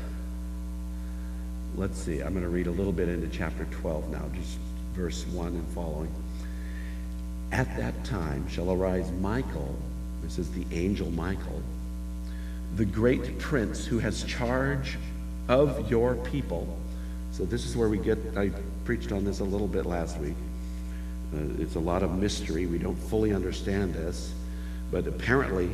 let's 1.77 1.99
see, 1.99 2.21
I'm 2.21 2.33
going 2.33 2.45
to 2.45 2.49
read 2.49 2.66
a 2.66 2.71
little 2.71 2.92
bit 2.92 3.09
into 3.09 3.29
chapter 3.29 3.64
12 3.71 4.11
now, 4.11 4.25
just 4.35 4.59
verse 4.95 5.27
1 5.27 5.49
and 5.49 5.68
following. 5.68 6.12
At 7.51 7.77
that 7.77 8.05
time 8.05 8.49
shall 8.49 8.71
arise 8.73 9.11
Michael, 9.12 9.77
this 10.23 10.38
is 10.38 10.51
the 10.53 10.64
angel 10.71 11.11
Michael, 11.11 11.62
the 12.77 12.85
great 12.85 13.38
prince 13.38 13.85
who 13.85 13.99
has 13.99 14.25
charge 14.25 14.97
of 15.49 15.90
your 15.90 16.14
people. 16.14 16.79
So 17.33 17.45
this 17.45 17.66
is 17.66 17.77
where 17.77 17.88
we 17.88 17.99
get, 17.99 18.18
I 18.37 18.51
preached 18.85 19.12
on 19.12 19.25
this 19.25 19.40
a 19.40 19.45
little 19.45 19.66
bit 19.66 19.87
last 19.87 20.18
week. 20.18 20.37
Uh, 21.35 21.38
it's 21.59 21.77
a 21.77 21.81
lot 21.81 22.03
of 22.03 22.12
mystery. 22.12 22.66
We 22.66 22.79
don't 22.79 22.97
fully 22.97 23.33
understand 23.35 23.95
this. 23.95 24.33
But 24.90 25.07
apparently, 25.07 25.71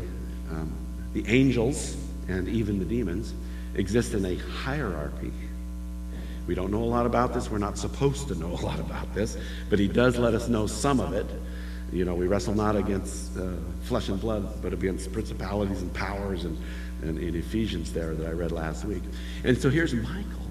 um, 0.51 0.73
the 1.13 1.27
angels 1.27 1.97
and 2.29 2.49
even 2.49 2.79
the 2.79 2.85
demons 2.85 3.35
exist 3.75 4.15
in 4.15 4.25
a 4.25 4.37
hierarchy. 4.37 5.33
We 6.47 6.55
don't 6.55 6.71
know 6.71 6.83
a 6.83 6.87
lot 6.87 7.05
about 7.05 7.35
this. 7.35 7.51
We're 7.51 7.59
not 7.59 7.77
supposed 7.77 8.29
to 8.29 8.35
know 8.35 8.49
a 8.49 8.63
lot 8.65 8.81
about 8.81 9.15
this. 9.15 9.37
But 9.69 9.79
he 9.79 9.87
does 9.87 10.19
let 10.19 10.35
us 10.35 10.49
know 10.49 10.67
some 10.67 10.99
of 10.99 11.13
it. 11.13 11.27
You 11.93 12.05
know, 12.05 12.15
we 12.15 12.27
wrestle 12.27 12.55
not 12.55 12.77
against 12.77 13.37
uh, 13.37 13.53
flesh 13.83 14.09
and 14.09 14.21
blood, 14.21 14.63
but 14.63 14.73
against 14.73 15.13
principalities 15.13 15.83
and 15.83 15.93
powers 15.93 16.45
and, 16.45 16.59
and 17.03 17.19
in 17.19 17.35
Ephesians 17.35 17.93
there 17.93 18.15
that 18.15 18.27
I 18.27 18.33
read 18.33 18.53
last 18.53 18.85
week. 18.85 19.03
And 19.45 19.57
so 19.57 19.71
here's 19.71 19.95
Michael. 19.95 20.49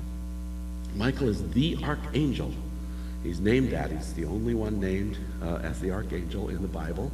Michael 0.95 1.29
is 1.29 1.47
the 1.51 1.77
archangel. 1.83 2.51
He's 3.23 3.39
named 3.39 3.71
that. 3.71 3.91
He's 3.91 4.13
the 4.13 4.25
only 4.25 4.53
one 4.53 4.79
named 4.79 5.17
uh, 5.43 5.57
as 5.57 5.79
the 5.79 5.91
archangel 5.91 6.49
in 6.49 6.61
the 6.61 6.67
Bible. 6.67 7.11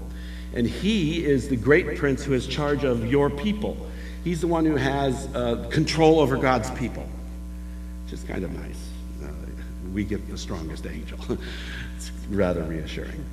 And 0.53 0.67
he 0.67 1.25
is 1.25 1.49
the 1.49 1.55
great 1.55 1.97
prince 1.97 2.23
who 2.23 2.33
has 2.33 2.45
charge 2.45 2.83
of 2.83 3.07
your 3.07 3.29
people. 3.29 3.75
He's 4.23 4.41
the 4.41 4.47
one 4.47 4.65
who 4.65 4.75
has 4.75 5.27
uh, 5.35 5.67
control 5.71 6.19
over 6.19 6.37
God's 6.37 6.69
people, 6.71 7.07
which 8.03 8.13
is 8.13 8.23
kind 8.23 8.43
of 8.43 8.51
nice. 8.51 8.87
Uh, 9.23 9.27
we 9.93 10.03
get 10.03 10.29
the 10.29 10.37
strongest 10.37 10.85
angel. 10.85 11.19
it's 11.97 12.11
rather 12.29 12.63
reassuring. 12.63 13.25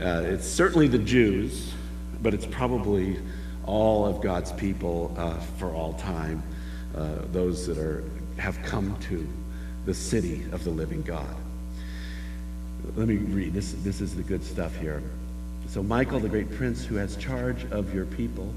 Uh, 0.00 0.22
it's 0.24 0.46
certainly 0.46 0.88
the 0.88 0.98
Jews, 0.98 1.72
but 2.22 2.34
it's 2.34 2.46
probably 2.46 3.18
all 3.66 4.06
of 4.06 4.20
God's 4.20 4.52
people 4.52 5.14
uh, 5.16 5.38
for 5.58 5.70
all 5.70 5.92
time, 5.94 6.42
uh, 6.96 7.16
those 7.32 7.66
that 7.66 7.78
are, 7.78 8.04
have 8.38 8.60
come 8.62 8.96
to 9.02 9.26
the 9.84 9.94
city 9.94 10.44
of 10.52 10.64
the 10.64 10.70
living 10.70 11.02
God. 11.02 11.36
Let 12.96 13.08
me 13.08 13.16
read. 13.16 13.54
This, 13.54 13.72
this 13.82 14.00
is 14.00 14.14
the 14.14 14.22
good 14.22 14.44
stuff 14.44 14.76
here. 14.76 15.02
So, 15.74 15.82
Michael, 15.82 16.20
the 16.20 16.28
great 16.28 16.52
prince 16.52 16.84
who 16.84 16.94
has 16.94 17.16
charge 17.16 17.64
of 17.72 17.92
your 17.92 18.04
people, 18.04 18.54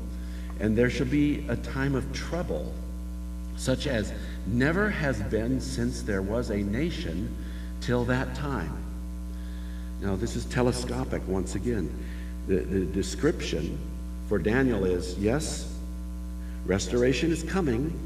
and 0.60 0.77
there 0.77 0.88
shall 0.88 1.08
be 1.08 1.43
a 1.49 1.56
time 1.56 1.95
of 1.95 2.13
trouble, 2.13 2.71
such 3.56 3.88
as 3.88 4.13
never 4.45 4.88
has 4.91 5.19
been 5.23 5.60
since 5.60 6.03
there 6.03 6.21
was 6.21 6.51
a 6.51 6.58
nation 6.58 7.36
till 7.82 8.06
that 8.06 8.36
time. 8.36 8.71
Now, 9.99 10.15
this 10.15 10.36
is 10.36 10.45
telescopic 10.45 11.27
once 11.27 11.56
again. 11.56 11.91
The, 12.45 12.58
the 12.58 12.86
description 12.86 13.80
for 14.30 14.38
Daniel 14.38 14.86
is 14.86 15.17
yes, 15.17 15.73
restoration 16.67 17.32
is 17.32 17.41
coming, 17.41 17.99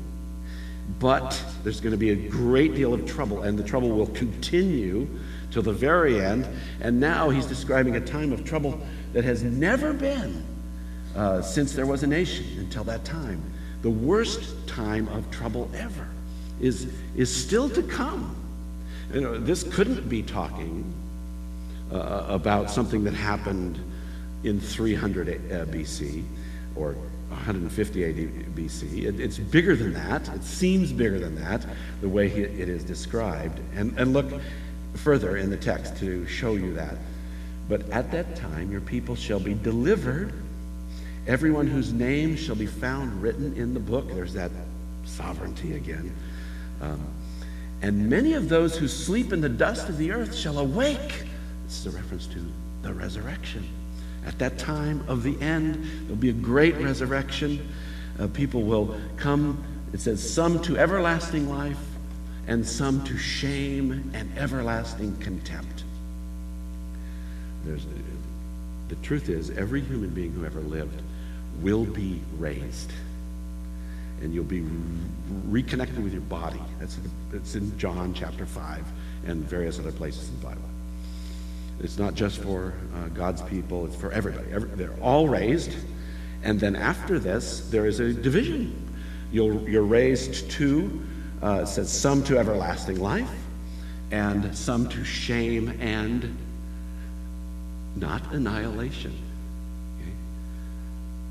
but 1.00 1.38
there's 1.66 1.82
going 1.82 1.92
to 1.92 1.98
be 1.98 2.12
a 2.12 2.30
great 2.30 2.76
deal 2.76 2.94
of 2.94 3.06
trouble, 3.06 3.42
and 3.42 3.60
the 3.60 3.64
trouble 3.64 3.90
will 3.90 4.08
continue 4.08 5.06
till 5.52 5.62
the 5.62 5.74
very 5.74 6.24
end. 6.24 6.48
And 6.80 6.98
now 6.98 7.30
he's 7.30 7.46
describing 7.46 7.98
a 7.98 8.02
time 8.02 8.32
of 8.32 8.46
trouble 8.46 8.82
that 9.14 9.24
has 9.24 9.44
never 9.44 9.94
been 9.94 10.44
uh, 11.16 11.42
since 11.42 11.74
there 11.74 11.86
was 11.86 12.04
a 12.04 12.08
nation 12.08 12.46
until 12.60 12.84
that 12.86 13.04
time. 13.04 13.42
The 13.82 13.90
worst 13.90 14.68
time 14.68 15.08
of 15.10 15.30
trouble 15.32 15.70
ever 15.76 16.08
is, 16.60 16.92
is 17.16 17.34
still 17.34 17.70
to 17.70 17.84
come. 17.84 18.36
You 19.14 19.22
know, 19.22 19.38
this 19.38 19.64
couldn't 19.64 20.08
be 20.08 20.24
talking 20.24 20.94
uh, 21.92 22.26
about 22.30 22.70
something 22.70 23.04
that 23.04 23.14
happened 23.14 23.80
in 24.44 24.60
300 24.60 25.28
uh, 25.28 25.66
BC 25.66 26.24
or 26.76 26.94
150 27.30 28.06
AD 28.06 28.16
BC. 28.56 29.04
It, 29.04 29.20
it's 29.20 29.38
bigger 29.38 29.76
than 29.76 29.94
that. 29.94 30.28
It 30.30 30.44
seems 30.44 30.92
bigger 30.92 31.20
than 31.20 31.36
that, 31.36 31.66
the 32.02 32.10
way 32.10 32.28
it 32.28 32.70
is 32.70 32.84
described. 32.84 33.60
And, 33.76 33.98
and 33.98 34.14
look, 34.14 34.28
further 34.96 35.38
in 35.38 35.50
the 35.50 35.58
text 35.58 35.98
to 35.98 36.26
show 36.28 36.54
you 36.54 36.74
that. 36.74 36.96
But 37.70 37.90
at 37.90 38.12
that 38.12 38.36
time, 38.36 38.72
your 38.72 38.82
people 38.82 39.16
shall 39.16 39.40
be 39.40 39.54
delivered, 39.54 40.34
everyone 41.28 41.68
whose 41.68 41.94
name 41.94 42.36
shall 42.36 42.56
be 42.56 42.66
found 42.66 43.22
written 43.22 43.56
in 43.56 43.74
the 43.74 43.80
book. 43.80 44.10
There's 44.10 44.34
that 44.34 44.52
sovereignty 45.06 45.76
again. 45.76 46.14
Um, 46.82 47.02
and 47.82 48.10
many 48.10 48.34
of 48.34 48.50
those 48.50 48.78
who 48.78 48.88
sleep 48.88 49.34
in 49.34 49.42
the 49.42 49.50
dust 49.50 49.90
of 49.90 49.98
the 49.98 50.12
earth 50.12 50.36
shall 50.36 50.60
awake. 50.60 51.26
This 51.66 51.86
is 51.86 51.94
a 51.94 51.98
reference 51.98 52.28
to 52.28 52.46
the 52.82 52.94
resurrection. 52.94 53.68
At 54.26 54.38
that 54.40 54.58
time 54.60 55.04
of 55.08 55.24
the 55.24 55.40
end, 55.42 55.84
there'll 56.04 56.16
be 56.16 56.30
a 56.30 56.34
great 56.34 56.78
resurrection. 56.78 57.68
Uh, 58.20 58.28
people 58.28 58.64
will 58.64 58.96
come, 59.18 59.64
it 59.94 60.00
says, 60.00 60.28
some 60.28 60.62
to 60.64 60.78
everlasting 60.78 61.50
life 61.50 61.80
and 62.48 62.68
some 62.68 63.04
to 63.06 63.18
shame 63.18 64.12
and 64.14 64.38
everlasting 64.38 65.16
contempt. 65.18 65.84
There's, 67.66 67.86
the 68.88 68.96
truth 68.98 69.30
is, 69.30 69.52
every 69.52 69.82
human 69.82 70.10
being 70.10 70.32
who 70.34 70.46
ever 70.46 70.62
lived 70.62 71.02
will 71.62 71.86
be 71.86 72.22
raised. 72.38 72.92
And 74.22 74.34
you'll 74.34 74.44
be 74.44 74.62
re- 74.62 74.72
reconnected 75.62 76.04
with 76.04 76.14
your 76.14 76.22
body. 76.24 76.62
That's, 76.80 76.98
that's 77.32 77.56
in 77.56 77.78
John 77.78 78.14
chapter 78.14 78.46
5 78.46 78.84
and 79.26 79.44
various 79.44 79.80
other 79.80 79.92
places 79.92 80.30
in 80.30 80.40
the 80.40 80.46
Bible. 80.46 80.62
It's 81.80 81.98
not 81.98 82.14
just 82.14 82.40
for 82.40 82.74
uh, 82.96 83.08
God's 83.10 83.42
people, 83.42 83.86
it's 83.86 83.96
for 83.96 84.12
everybody. 84.12 84.52
Every, 84.52 84.70
they're 84.70 84.96
all 85.02 85.28
raised. 85.28 85.76
And 86.44 86.60
then 86.60 86.76
after 86.76 87.20
this, 87.20 87.70
there 87.70 87.86
is 87.86 88.00
a 88.00 88.14
division. 88.14 88.76
You'll, 89.32 89.68
you're 89.68 89.84
raised 89.84 90.52
to, 90.52 91.02
uh, 91.42 91.66
says, 91.66 91.92
some 91.92 92.24
to 92.26 92.38
everlasting 92.38 93.00
life, 93.00 93.30
and 94.12 94.56
some 94.56 94.90
to 94.90 95.04
shame 95.04 95.78
and 95.80 96.36
not 97.96 98.34
annihilation. 98.34 99.14
Okay? 100.00 100.12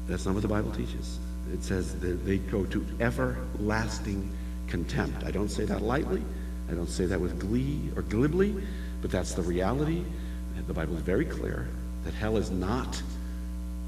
That's 0.06 0.26
not 0.26 0.34
what 0.34 0.42
the 0.42 0.48
Bible 0.48 0.72
teaches. 0.72 1.18
It 1.52 1.62
says 1.62 1.98
that 2.00 2.24
they 2.24 2.38
go 2.38 2.64
to 2.66 2.86
everlasting 3.00 4.30
contempt. 4.68 5.24
I 5.24 5.30
don't 5.30 5.48
say 5.48 5.64
that 5.64 5.82
lightly. 5.82 6.22
I 6.70 6.74
don't 6.74 6.88
say 6.88 7.06
that 7.06 7.20
with 7.20 7.40
glee 7.40 7.90
or 7.96 8.02
glibly, 8.02 8.54
but 9.02 9.10
that's 9.10 9.34
the 9.34 9.42
reality. 9.42 10.04
The 10.66 10.74
Bible 10.74 10.96
is 10.96 11.02
very 11.02 11.24
clear 11.24 11.68
that 12.04 12.14
hell 12.14 12.36
is 12.36 12.50
not 12.50 13.02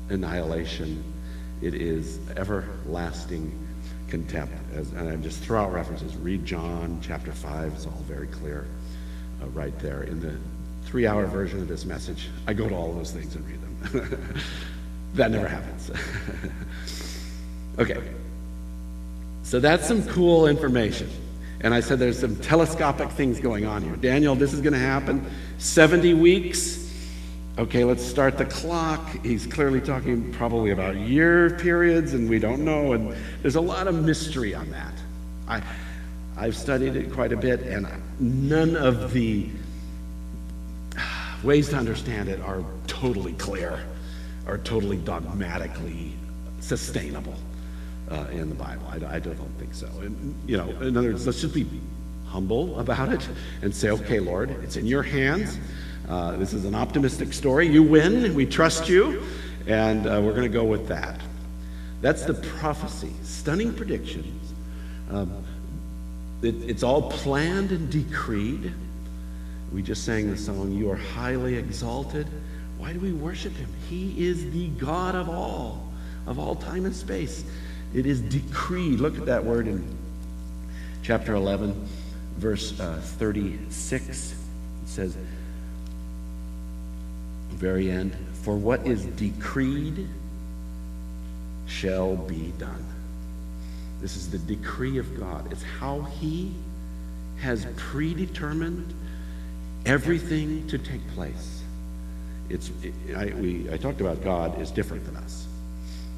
annihilation, 0.09 1.03
it 1.61 1.75
is 1.75 2.19
everlasting 2.37 3.57
contempt. 4.09 4.53
As, 4.75 4.93
and 4.93 5.09
I 5.09 5.17
just 5.17 5.41
throw 5.41 5.63
out 5.63 5.73
references. 5.73 6.17
Read 6.17 6.45
John 6.45 7.01
chapter 7.03 7.33
5, 7.33 7.73
it's 7.73 7.87
all 7.87 8.03
very 8.07 8.27
clear 8.27 8.67
uh, 9.43 9.47
right 9.49 9.77
there. 9.79 10.03
In 10.03 10.21
the 10.21 10.37
three 10.93 11.07
hour 11.07 11.25
version 11.25 11.59
of 11.59 11.69
this 11.69 11.87
message, 11.87 12.29
I 12.47 12.53
go 12.53 12.69
to 12.69 12.75
all 12.75 12.93
those 12.93 13.13
things 13.13 13.35
and 13.35 13.47
read 13.47 13.63
them. 13.63 14.29
that 15.15 15.31
never 15.31 15.49
happens. 15.49 15.91
okay. 17.79 18.03
So 19.43 19.59
that's 19.59 19.89
some 19.89 20.07
cool 20.09 20.47
information. 20.47 21.09
And 21.63 21.73
I 21.73 21.81
said 21.81 21.99
there's 21.99 22.19
some 22.19 22.37
telescopic 22.37 23.09
things 23.13 23.41
going 23.41 23.65
on 23.65 23.83
here. 23.83 23.97
Daniel, 23.97 24.35
this 24.35 24.53
is 24.53 24.61
going 24.61 24.75
to 24.75 24.79
happen. 24.79 25.25
70 25.57 26.13
weeks. 26.13 26.93
Okay, 27.57 27.85
let's 27.85 28.05
start 28.05 28.37
the 28.37 28.45
clock. 28.45 29.25
He's 29.25 29.47
clearly 29.47 29.81
talking 29.81 30.31
probably 30.35 30.73
about 30.73 30.97
year 30.97 31.57
periods, 31.57 32.13
and 32.13 32.29
we 32.29 32.39
don't 32.39 32.67
know. 32.67 32.93
And 32.93 33.17
there's 33.41 33.57
a 33.57 33.63
lot 33.63 33.87
of 33.89 33.95
mystery 34.05 34.55
on 34.55 34.71
that. 34.73 34.93
I, 35.49 35.63
I've 36.37 36.57
studied 36.57 36.97
it 36.97 37.11
quite 37.15 37.33
a 37.33 37.37
bit, 37.39 37.63
and 37.63 37.89
none 38.21 38.77
of 38.77 39.15
the 39.15 39.49
ways 41.43 41.69
to 41.71 41.77
understand 41.77 42.29
it 42.29 42.41
are 42.41 42.65
totally 42.87 43.33
clear, 43.35 43.81
are 44.47 44.59
totally 44.59 44.99
dogmatically 44.99 46.13
sustainable 46.61 47.35
uh, 48.11 48.27
in 48.31 48.49
the 48.49 48.55
Bible. 48.55 48.87
I, 48.89 49.17
I, 49.17 49.19
don't 49.19 49.37
think 49.59 49.75
so. 49.75 49.87
And, 50.01 50.35
you 50.47 50.57
know, 50.57 50.69
in 50.81 50.97
other 50.97 51.09
words, 51.09 51.27
let's 51.27 51.41
just 51.41 51.55
be 51.55 51.67
humble 52.27 52.79
about 52.79 53.13
it 53.13 53.27
and 53.63 53.75
say, 53.75 53.91
okay, 53.91 54.21
Lord, 54.21 54.51
it's 54.63 54.77
in 54.77 54.87
your 54.87 55.03
hands. 55.03 55.59
Uh, 56.09 56.37
this 56.37 56.53
is 56.53 56.65
an 56.65 56.75
optimistic 56.75 57.33
story. 57.33 57.67
You 57.67 57.83
win. 57.83 58.35
We 58.35 58.47
trust 58.47 58.89
you. 58.89 59.23
And 59.67 60.07
uh, 60.07 60.21
we're 60.23 60.33
going 60.33 60.43
to 60.43 60.49
go 60.49 60.65
with 60.65 60.89
that. 60.89 61.21
That's 62.01 62.25
the 62.25 62.35
prophecy. 62.35 63.13
Stunning 63.23 63.73
predictions. 63.73 64.53
Um, 65.11 65.45
it, 66.43 66.57
it's 66.69 66.83
all 66.83 67.11
planned 67.11 67.71
and 67.71 67.89
decreed. 67.91 68.73
We 69.73 69.83
just 69.83 70.05
sang 70.05 70.31
the 70.31 70.37
song, 70.37 70.73
You 70.73 70.91
Are 70.91 70.97
Highly 70.97 71.57
Exalted. 71.57 72.27
Why 72.79 72.93
do 72.93 73.01
we 73.01 73.13
worship 73.13 73.55
him? 73.57 73.69
He 73.89 74.27
is 74.27 74.51
the 74.53 74.69
God 74.69 75.15
of 75.15 75.29
all, 75.29 75.89
of 76.27 76.39
all 76.39 76.57
time 76.57 76.85
and 76.85 76.95
space. 76.95 77.43
It 77.95 78.05
is 78.05 78.21
decreed. 78.21 79.01
Look 79.01 79.19
at 79.19 79.27
that 79.27 79.45
word 79.45 79.67
in 79.67 79.97
chapter 81.03 81.35
11, 81.35 81.89
verse 82.37 82.79
uh, 82.81 83.01
36. 83.03 84.09
It 84.09 84.89
says, 84.89 85.17
very 87.53 87.91
end, 87.91 88.17
for 88.43 88.57
what 88.57 88.87
is 88.87 89.05
decreed 89.05 90.09
shall 91.67 92.17
be 92.17 92.53
done. 92.59 92.85
This 94.01 94.17
is 94.17 94.31
the 94.31 94.39
decree 94.39 94.99
of 94.99 95.19
God. 95.19 95.51
It's 95.53 95.63
how 95.63 96.03
He 96.03 96.53
has 97.41 97.67
predetermined 97.77 98.93
everything 99.87 100.67
to 100.69 100.79
take 100.79 101.07
place. 101.15 101.63
It's, 102.49 102.71
it, 102.83 102.95
I, 103.17 103.27
we, 103.35 103.71
I 103.73 103.77
talked 103.77 104.01
about 104.01 104.23
God 104.23 104.61
is 104.61 104.71
different 104.71 105.05
than 105.07 105.17
us. 105.17 105.47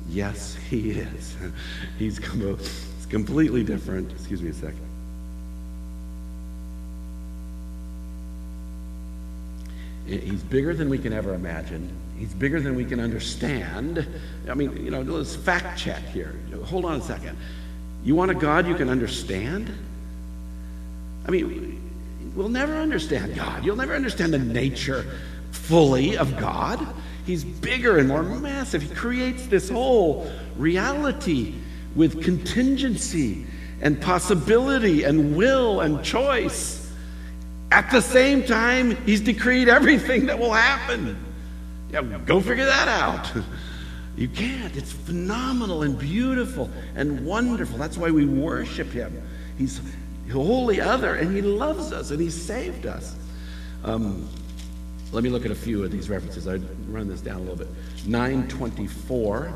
Yes, 0.09 0.57
he 0.68 0.90
is. 0.90 1.37
He's, 1.98 2.18
com- 2.18 2.59
he's 2.59 3.07
completely 3.09 3.64
different. 3.64 4.11
Excuse 4.12 4.42
me 4.42 4.50
a 4.50 4.53
second. 4.53 4.81
He's 10.07 10.42
bigger 10.42 10.74
than 10.74 10.90
we 10.90 10.98
can 10.98 11.14
ever 11.14 11.33
imagine. 11.33 11.90
He's 12.18 12.35
bigger 12.35 12.61
than 12.61 12.74
we 12.74 12.85
can 12.85 13.00
understand. 13.00 14.07
I 14.48 14.55
mean, 14.55 14.85
you 14.85 14.90
know, 14.90 15.00
let's 15.00 15.35
fact 15.35 15.79
check 15.79 16.03
here. 16.09 16.38
Hold 16.64 16.85
on 16.85 17.00
a 17.00 17.03
second. 17.03 17.38
You 18.05 18.14
want 18.14 18.31
a 18.31 18.35
God 18.35 18.68
you 18.68 18.74
can 18.74 18.90
understand? 18.90 19.72
I 21.27 21.31
mean, 21.31 21.81
we'll 22.35 22.49
never 22.49 22.75
understand 22.75 23.35
God. 23.35 23.65
You'll 23.65 23.77
never 23.77 23.95
understand 23.95 24.33
the 24.33 24.39
nature 24.39 25.07
fully 25.51 26.17
of 26.17 26.37
God. 26.39 26.87
He's 27.27 27.45
bigger 27.45 27.99
and 27.99 28.09
more 28.09 28.23
massive. 28.23 28.83
He 28.83 28.95
creates 28.95 29.47
this 29.47 29.69
whole 29.69 30.31
reality 30.57 31.55
with 31.95 32.23
contingency 32.23 33.47
and 33.81 34.01
possibility 34.01 35.05
and 35.05 35.37
will 35.37 35.81
and 35.81 36.05
choice. 36.05 36.93
At 37.71 37.91
the 37.91 38.01
same 38.01 38.45
time, 38.45 38.97
he's 39.05 39.21
decreed 39.21 39.69
everything 39.69 40.27
that 40.27 40.39
will 40.39 40.53
happen. 40.53 41.17
Yeah, 41.91 42.03
go 42.25 42.41
figure 42.41 42.67
that 42.67 42.89
out. 42.89 43.31
You 44.17 44.29
can't. 44.29 44.77
It's 44.77 44.93
phenomenal 44.93 45.83
and 45.83 45.99
beautiful 45.99 46.71
and 46.95 47.27
wonderful. 47.27 47.79
That's 47.79 47.99
why 47.99 48.13
we 48.13 48.25
worship 48.25 48.93
him. 48.93 49.21
He's 49.59 49.81
wholly 50.31 50.81
other, 50.81 51.17
and 51.17 51.35
he 51.35 51.43
loves 51.43 51.93
us, 51.93 52.11
and 52.11 52.21
he 52.21 52.31
saved 52.31 52.87
us. 52.87 53.15
Um, 53.85 54.29
let 55.13 55.23
me 55.23 55.31
look 55.31 55.45
at 55.45 55.51
a 55.51 55.55
few 55.55 55.85
of 55.85 55.93
these 55.93 56.11
references. 56.11 56.49
I 56.49 56.57
run 56.89 57.09
this 57.09 57.21
down 57.21 57.37
a 57.37 57.41
little 57.41 57.57
bit. 57.57 57.69
924. 58.07 59.53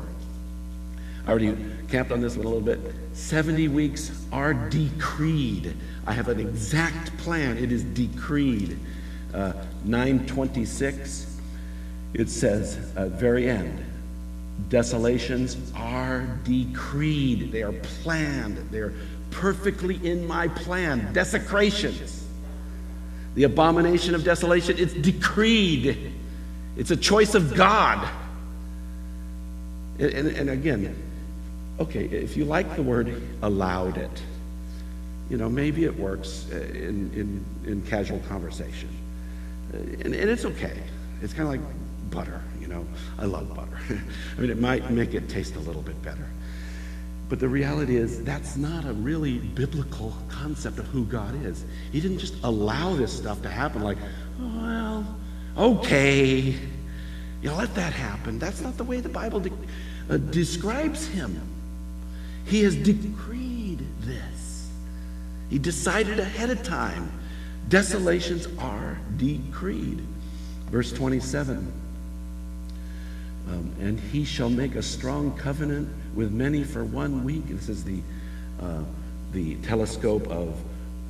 I 1.25 1.29
already 1.29 1.57
camped 1.89 2.11
on 2.11 2.21
this 2.21 2.37
one 2.37 2.45
a 2.45 2.49
little 2.49 2.63
bit. 2.63 2.79
70 3.13 3.67
weeks 3.67 4.25
are 4.31 4.53
decreed. 4.53 5.75
I 6.07 6.13
have 6.13 6.29
an 6.29 6.39
exact 6.39 7.15
plan. 7.17 7.57
It 7.57 7.71
is 7.71 7.83
decreed. 7.83 8.79
Uh, 9.33 9.53
926, 9.83 11.39
it 12.13 12.29
says 12.29 12.93
at 12.95 13.09
very 13.11 13.49
end, 13.49 13.83
desolations 14.69 15.71
are 15.75 16.25
decreed. 16.43 17.51
They 17.51 17.63
are 17.63 17.73
planned. 17.73 18.57
They're 18.71 18.93
perfectly 19.31 19.95
in 20.05 20.27
my 20.27 20.47
plan. 20.47 21.11
Desecration. 21.13 21.95
the 23.35 23.43
abomination 23.43 24.15
of 24.15 24.23
desolation, 24.23 24.77
it's 24.77 24.93
decreed. 24.93 26.13
It's 26.77 26.91
a 26.91 26.97
choice 26.97 27.35
of 27.35 27.55
God. 27.55 28.07
And, 29.99 30.13
and, 30.13 30.27
and, 30.29 30.49
again, 30.49 30.95
okay, 31.79 32.05
if 32.05 32.37
you 32.37 32.45
like 32.45 32.75
the 32.75 32.81
word 32.81 33.21
allowed 33.41 33.97
it, 33.97 34.21
you 35.29 35.37
know, 35.37 35.49
maybe 35.49 35.83
it 35.83 35.97
works 35.97 36.47
uh, 36.51 36.55
in, 36.55 37.11
in, 37.13 37.45
in 37.65 37.81
casual 37.83 38.19
conversation. 38.29 38.89
Uh, 39.73 39.77
and, 39.77 40.15
and 40.15 40.29
it's 40.29 40.45
okay. 40.45 40.79
It's 41.21 41.33
kind 41.33 41.43
of 41.43 41.49
like 41.49 41.71
butter, 42.09 42.41
you 42.59 42.67
know. 42.67 42.85
I 43.17 43.25
love 43.25 43.53
butter. 43.53 43.79
I 44.37 44.41
mean, 44.41 44.49
it 44.49 44.59
might 44.59 44.89
make 44.89 45.13
it 45.13 45.29
taste 45.29 45.55
a 45.55 45.59
little 45.59 45.81
bit 45.81 46.01
better. 46.01 46.27
But 47.29 47.39
the 47.39 47.47
reality 47.47 47.95
is, 47.95 48.23
that's 48.23 48.57
not 48.57 48.85
a 48.85 48.93
really 48.93 49.37
biblical 49.37 50.15
concept 50.29 50.79
of 50.79 50.87
who 50.87 51.05
God 51.05 51.45
is. 51.45 51.63
He 51.91 52.01
didn't 52.01 52.17
just 52.17 52.33
allow 52.43 52.95
this 52.95 53.15
stuff 53.15 53.43
to 53.43 53.49
happen 53.49 53.83
like, 53.83 53.99
well, 54.39 55.05
okay, 55.55 56.55
you 57.43 57.51
let 57.51 57.75
that 57.75 57.93
happen. 57.93 58.39
That's 58.39 58.61
not 58.61 58.77
the 58.77 58.83
way 58.83 58.99
the 58.99 59.09
Bible 59.09 59.39
de- 59.41 59.51
uh, 60.09 60.17
describes 60.17 61.05
him. 61.05 61.39
He 62.45 62.63
has 62.63 62.75
decreed 62.75 63.85
this, 64.01 64.71
he 65.51 65.59
decided 65.59 66.19
ahead 66.19 66.49
of 66.49 66.63
time. 66.63 67.11
Desolations 67.67 68.47
are 68.57 68.97
decreed. 69.17 70.01
Verse 70.71 70.91
27 70.91 71.71
um, 73.47 73.75
And 73.79 73.99
he 73.99 74.25
shall 74.25 74.49
make 74.49 74.73
a 74.73 74.81
strong 74.81 75.37
covenant 75.37 75.87
with 76.15 76.31
many 76.31 76.63
for 76.63 76.83
one 76.83 77.23
week. 77.23 77.47
This 77.47 77.69
is 77.69 77.83
the, 77.83 78.01
uh, 78.61 78.83
the 79.31 79.55
telescope 79.57 80.27
of 80.27 80.55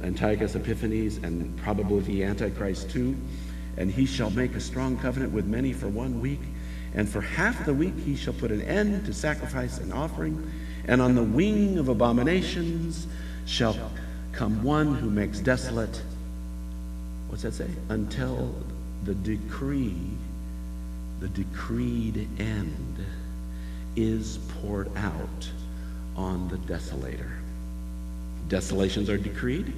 Antiochus 0.04 0.56
Epiphanes 0.56 1.18
and 1.18 1.58
probably 1.58 2.02
the 2.02 2.24
Antichrist 2.24 2.90
too. 2.90 3.16
And 3.78 3.92
he 3.92 4.06
shall 4.06 4.30
make 4.32 4.56
a 4.56 4.60
strong 4.60 4.98
covenant 4.98 5.32
with 5.32 5.46
many 5.46 5.74
for 5.74 5.88
one 5.88 6.22
week. 6.22 6.42
And 6.96 7.08
for 7.08 7.22
half 7.22 7.66
the 7.66 7.74
week 7.74 7.98
he 8.06 8.16
shall 8.16 8.34
put 8.34 8.52
an 8.52 8.62
end 8.64 9.06
to 9.06 9.14
sacrifice 9.14 9.78
and 9.78 9.94
offering. 9.94 10.52
And 10.88 11.02
on 11.02 11.16
the 11.16 11.24
wing 11.24 11.78
of 11.78 11.88
abominations 11.88 13.08
shall 13.46 13.92
come 14.32 14.64
one 14.64 14.96
who 14.96 15.10
makes 15.10 15.40
desolate. 15.40 16.02
What's 17.28 17.44
that 17.44 17.54
say? 17.54 17.70
Until 17.90 18.56
the 19.04 19.14
decree, 19.16 19.96
the 21.20 21.28
decreed 21.30 22.28
end 22.40 23.06
is 23.96 24.40
poured 24.62 24.96
out 24.98 25.50
on 26.16 26.48
the 26.50 26.58
desolator. 26.58 27.32
Desolations 28.48 29.10
are 29.10 29.18
decreed. 29.18 29.74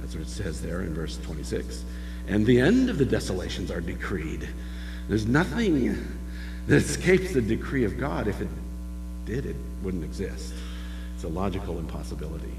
That's 0.00 0.14
what 0.14 0.22
it 0.22 0.28
says 0.28 0.62
there 0.62 0.82
in 0.82 0.94
verse 0.94 1.18
26. 1.18 1.84
And 2.28 2.46
the 2.46 2.60
end 2.60 2.90
of 2.90 2.98
the 2.98 3.04
desolations 3.04 3.70
are 3.70 3.80
decreed. 3.80 4.48
There's 5.08 5.26
nothing 5.26 5.96
that 6.66 6.76
escapes 6.76 7.32
the 7.32 7.42
decree 7.42 7.84
of 7.84 7.98
God. 7.98 8.28
If 8.28 8.40
it 8.40 8.48
did, 9.26 9.46
it 9.46 9.56
wouldn't 9.82 10.04
exist. 10.04 10.54
It's 11.14 11.24
a 11.24 11.28
logical 11.28 11.78
impossibility 11.78 12.52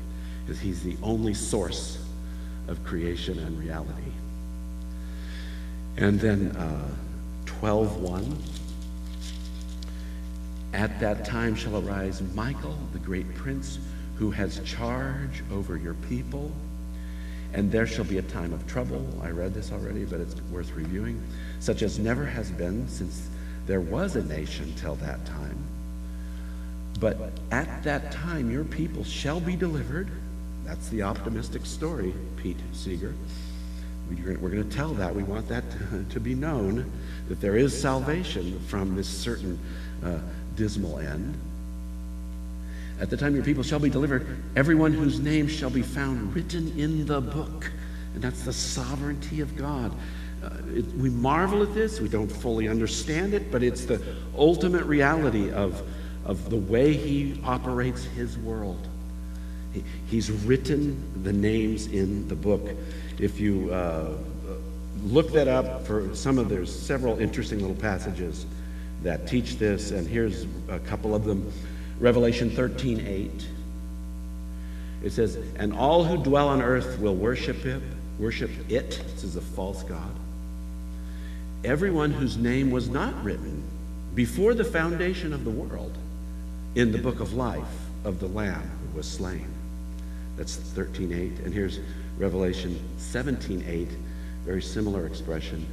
because 0.45 0.59
He's 0.59 0.83
the 0.83 0.97
only 1.01 1.33
source 1.33 1.97
of 2.67 2.83
creation 2.83 3.39
and 3.39 3.59
reality. 3.59 4.11
And 5.97 6.19
then 6.19 6.55
uh, 6.55 6.89
12.1 7.45 8.37
At 10.73 10.99
that 10.99 11.25
time 11.25 11.55
shall 11.55 11.77
arise 11.77 12.21
Michael, 12.33 12.77
the 12.93 12.99
great 12.99 13.33
prince, 13.35 13.79
who 14.15 14.31
has 14.31 14.59
charge 14.63 15.43
over 15.51 15.77
your 15.77 15.95
people. 15.95 16.51
And 17.53 17.71
there 17.71 17.85
shall 17.85 18.05
be 18.05 18.17
a 18.17 18.21
time 18.23 18.53
of 18.53 18.65
trouble. 18.67 19.05
I 19.21 19.29
read 19.29 19.53
this 19.53 19.71
already, 19.71 20.05
but 20.05 20.21
it's 20.21 20.35
worth 20.51 20.71
reviewing. 20.73 21.21
Such 21.59 21.81
as 21.81 21.99
never 21.99 22.25
has 22.25 22.49
been 22.49 22.87
since 22.87 23.27
there 23.65 23.81
was 23.81 24.15
a 24.15 24.23
nation 24.23 24.73
till 24.77 24.95
that 24.95 25.25
time. 25.25 25.57
But 26.99 27.31
at 27.51 27.83
that 27.83 28.11
time, 28.11 28.51
your 28.51 28.63
people 28.63 29.03
shall 29.03 29.39
be 29.39 29.55
delivered. 29.55 30.09
That's 30.63 30.87
the 30.89 31.01
optimistic 31.01 31.65
story, 31.65 32.13
Pete 32.37 32.59
Seeger. 32.73 33.13
We're 34.09 34.49
going 34.49 34.69
to 34.69 34.75
tell 34.75 34.93
that. 34.95 35.15
We 35.15 35.23
want 35.23 35.47
that 35.47 35.63
to, 36.09 36.19
be 36.19 36.35
known 36.35 36.91
that 37.27 37.41
there 37.41 37.55
is 37.55 37.79
salvation 37.79 38.59
from 38.67 38.95
this 38.95 39.07
certain 39.07 39.57
uh, 40.03 40.19
dismal 40.55 40.99
end. 40.99 41.37
At 42.99 43.09
the 43.09 43.17
time 43.17 43.33
your 43.33 43.43
people 43.43 43.63
shall 43.63 43.79
be 43.79 43.89
delivered, 43.89 44.43
everyone 44.55 44.93
whose 44.93 45.19
name 45.19 45.47
shall 45.47 45.71
be 45.71 45.81
found 45.81 46.35
written 46.35 46.77
in 46.77 47.05
the 47.05 47.19
book. 47.19 47.71
And 48.13 48.21
that's 48.21 48.43
the 48.43 48.53
sovereignty 48.53 49.41
of 49.41 49.55
God. 49.55 49.91
Uh, 50.43 50.49
it, 50.75 50.85
we 50.95 51.09
marvel 51.09 51.63
at 51.63 51.73
this, 51.73 51.99
we 51.99 52.09
don't 52.09 52.31
fully 52.31 52.67
understand 52.67 53.33
it, 53.33 53.51
but 53.51 53.63
it's 53.63 53.85
the 53.85 54.01
ultimate 54.37 54.83
reality 54.85 55.51
of, 55.51 55.81
of 56.25 56.49
the 56.49 56.57
way 56.57 56.93
He 56.93 57.39
operates 57.43 58.03
His 58.03 58.37
world. 58.37 58.87
He, 59.73 59.83
he's 60.07 60.29
written 60.29 61.23
the 61.23 61.33
names 61.33 61.87
in 61.87 62.27
the 62.27 62.35
book. 62.35 62.69
If 63.19 63.39
you 63.39 63.71
uh, 63.71 64.17
look 65.03 65.31
that 65.33 65.47
up 65.47 65.85
for 65.87 66.13
some 66.15 66.37
of 66.37 66.49
there's 66.49 66.73
several 66.73 67.19
interesting 67.19 67.59
little 67.59 67.75
passages 67.75 68.45
that 69.03 69.27
teach 69.27 69.57
this, 69.57 69.91
and 69.91 70.07
here's 70.07 70.45
a 70.69 70.79
couple 70.79 71.15
of 71.15 71.23
them. 71.23 71.51
Revelation 71.99 72.49
13, 72.49 73.05
8. 73.05 73.47
It 75.03 75.11
says, 75.11 75.37
And 75.55 75.73
all 75.73 76.03
who 76.03 76.23
dwell 76.23 76.49
on 76.49 76.61
earth 76.61 76.99
will 76.99 77.15
worship 77.15 77.65
it, 77.65 77.81
worship 78.19 78.51
it. 78.69 79.01
This 79.13 79.23
is 79.23 79.35
a 79.35 79.41
false 79.41 79.83
God. 79.83 80.11
Everyone 81.63 82.11
whose 82.11 82.37
name 82.37 82.71
was 82.71 82.89
not 82.89 83.23
written 83.23 83.63
before 84.15 84.53
the 84.53 84.63
foundation 84.63 85.33
of 85.33 85.43
the 85.43 85.51
world 85.51 85.97
in 86.75 86.91
the 86.91 86.97
book 86.97 87.19
of 87.19 87.33
life 87.33 87.63
of 88.03 88.19
the 88.19 88.27
Lamb 88.27 88.69
who 88.91 88.97
was 88.97 89.07
slain. 89.07 89.45
That's 90.37 90.57
13.8. 90.57 91.45
And 91.45 91.53
here's 91.53 91.79
Revelation 92.17 92.79
17:8, 92.97 93.87
very 94.45 94.61
similar 94.61 95.05
expression. 95.05 95.65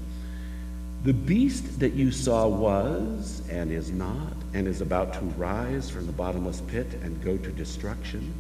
The 1.04 1.12
beast 1.12 1.78
that 1.78 1.94
you 1.94 2.10
saw 2.10 2.48
was 2.48 3.42
and 3.50 3.70
is 3.70 3.92
not 3.92 4.32
and 4.52 4.66
is 4.66 4.80
about 4.80 5.14
to 5.14 5.20
rise 5.20 5.88
from 5.88 6.06
the 6.06 6.12
bottomless 6.12 6.60
pit 6.62 6.86
and 7.02 7.22
go 7.22 7.36
to 7.36 7.50
destruction. 7.52 8.32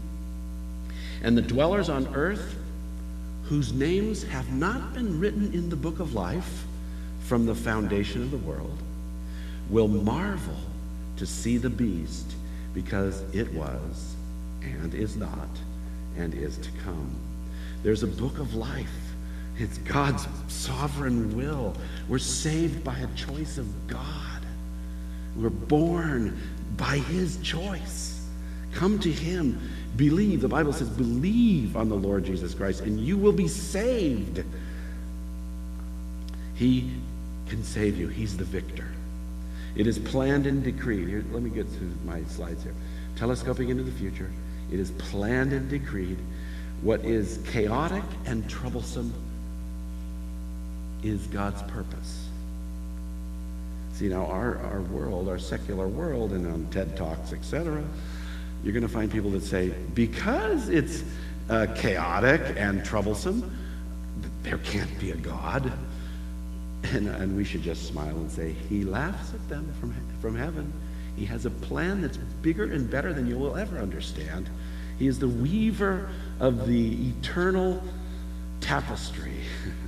And 1.22 1.36
the 1.36 1.42
dwellers 1.42 1.88
on 1.88 2.14
earth 2.14 2.56
whose 3.44 3.72
names 3.72 4.24
have 4.24 4.52
not 4.52 4.92
been 4.92 5.18
written 5.20 5.52
in 5.54 5.70
the 5.70 5.76
book 5.76 6.00
of 6.00 6.14
life 6.14 6.66
from 7.20 7.46
the 7.46 7.54
foundation 7.54 8.22
of 8.22 8.30
the 8.30 8.38
world 8.38 8.78
will 9.70 9.88
marvel 9.88 10.56
to 11.16 11.26
see 11.26 11.58
the 11.58 11.70
beast 11.70 12.34
because 12.74 13.22
it 13.34 13.52
was 13.54 14.16
and 14.62 14.94
is 14.94 15.16
not 15.16 15.48
and 16.16 16.34
is 16.34 16.58
to 16.58 16.70
come. 16.84 17.14
There's 17.82 18.02
a 18.02 18.06
book 18.06 18.38
of 18.38 18.54
life. 18.54 19.07
It's 19.58 19.78
God's 19.78 20.26
sovereign 20.46 21.36
will. 21.36 21.74
We're 22.08 22.18
saved 22.18 22.84
by 22.84 22.96
a 22.98 23.06
choice 23.14 23.58
of 23.58 23.88
God. 23.88 24.42
We're 25.36 25.50
born 25.50 26.40
by 26.76 26.98
His 26.98 27.38
choice. 27.38 28.24
Come 28.72 28.98
to 29.00 29.10
Him. 29.10 29.60
Believe. 29.96 30.40
The 30.40 30.48
Bible 30.48 30.72
says, 30.72 30.88
believe 30.88 31.76
on 31.76 31.88
the 31.88 31.96
Lord 31.96 32.24
Jesus 32.24 32.54
Christ, 32.54 32.82
and 32.82 33.00
you 33.00 33.16
will 33.16 33.32
be 33.32 33.48
saved. 33.48 34.44
He 36.54 36.92
can 37.48 37.64
save 37.64 37.96
you. 37.96 38.08
He's 38.08 38.36
the 38.36 38.44
victor. 38.44 38.86
It 39.74 39.86
is 39.86 39.98
planned 39.98 40.46
and 40.46 40.62
decreed. 40.62 41.08
Here, 41.08 41.24
let 41.32 41.42
me 41.42 41.50
get 41.50 41.66
to 41.78 41.96
my 42.04 42.22
slides 42.24 42.62
here. 42.62 42.74
Telescoping 43.16 43.68
into 43.70 43.82
the 43.82 43.92
future. 43.92 44.30
It 44.70 44.78
is 44.78 44.90
planned 44.92 45.52
and 45.52 45.68
decreed 45.68 46.18
what 46.82 47.04
is 47.04 47.40
chaotic 47.50 48.04
and 48.26 48.48
troublesome 48.48 49.12
is 51.02 51.26
God's 51.28 51.62
purpose. 51.62 52.28
See, 53.94 54.08
now 54.08 54.26
our, 54.26 54.58
our 54.58 54.80
world, 54.82 55.28
our 55.28 55.38
secular 55.38 55.88
world, 55.88 56.32
and 56.32 56.46
on 56.46 56.68
TED 56.70 56.96
Talks, 56.96 57.32
etc., 57.32 57.82
you're 58.62 58.72
going 58.72 58.86
to 58.86 58.88
find 58.88 59.10
people 59.10 59.30
that 59.30 59.42
say, 59.42 59.70
because 59.94 60.68
it's 60.68 61.02
uh, 61.48 61.66
chaotic 61.74 62.40
and 62.56 62.84
troublesome, 62.84 63.56
there 64.42 64.58
can't 64.58 64.98
be 64.98 65.10
a 65.12 65.16
God. 65.16 65.72
And, 66.84 67.08
and 67.08 67.36
we 67.36 67.44
should 67.44 67.62
just 67.62 67.88
smile 67.88 68.16
and 68.16 68.30
say, 68.30 68.52
He 68.52 68.84
laughs 68.84 69.34
at 69.34 69.48
them 69.48 69.72
from, 69.80 69.94
from 70.20 70.36
heaven. 70.36 70.72
He 71.16 71.24
has 71.26 71.44
a 71.44 71.50
plan 71.50 72.00
that's 72.00 72.16
bigger 72.16 72.64
and 72.64 72.88
better 72.88 73.12
than 73.12 73.26
you 73.26 73.36
will 73.36 73.56
ever 73.56 73.78
understand. 73.78 74.48
He 74.98 75.08
is 75.08 75.18
the 75.18 75.28
weaver 75.28 76.08
of 76.38 76.68
the 76.68 77.08
eternal 77.08 77.82
tapestry. 78.60 79.40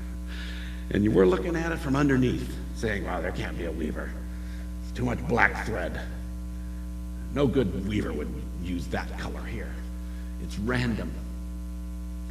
and 0.90 1.14
we're 1.14 1.26
looking 1.26 1.56
at 1.56 1.72
it 1.72 1.78
from 1.78 1.96
underneath, 1.96 2.56
saying, 2.74 3.04
wow, 3.04 3.20
there 3.20 3.32
can't 3.32 3.56
be 3.56 3.66
a 3.66 3.72
weaver. 3.72 4.10
It's 4.82 4.92
too 4.92 5.04
much 5.04 5.24
black 5.28 5.66
thread. 5.66 6.00
No 7.32 7.46
good 7.46 7.86
weaver 7.86 8.12
would 8.12 8.32
use 8.62 8.86
that 8.88 9.16
color 9.18 9.42
here. 9.44 9.72
It's 10.42 10.58
random. 10.58 11.12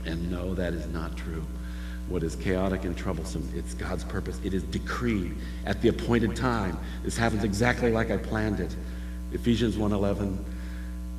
And 0.05 0.29
no, 0.31 0.53
that 0.55 0.73
is 0.73 0.87
not 0.87 1.15
true. 1.15 1.43
What 2.09 2.23
is 2.23 2.35
chaotic 2.35 2.85
and 2.85 2.97
troublesome, 2.97 3.47
it's 3.55 3.73
God's 3.75 4.03
purpose. 4.03 4.39
It 4.43 4.53
is 4.53 4.63
decreed 4.63 5.35
at 5.65 5.81
the 5.81 5.89
appointed 5.89 6.35
time. 6.35 6.77
This 7.03 7.15
happens 7.15 7.43
exactly 7.43 7.91
like 7.91 8.09
I 8.09 8.17
planned 8.17 8.59
it. 8.59 8.75
Ephesians 9.31 9.75
1:11 9.75 10.37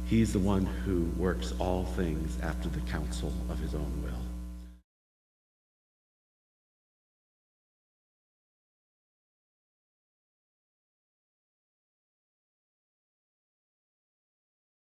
He's 0.07 0.33
the 0.33 0.41
one 0.41 0.67
who 0.67 1.05
works 1.17 1.55
all 1.61 1.85
things 1.85 2.37
after 2.43 2.69
the 2.69 2.81
counsel 2.81 3.33
of 3.49 3.61
his 3.61 3.77
own 3.77 4.03
will. 4.03 4.30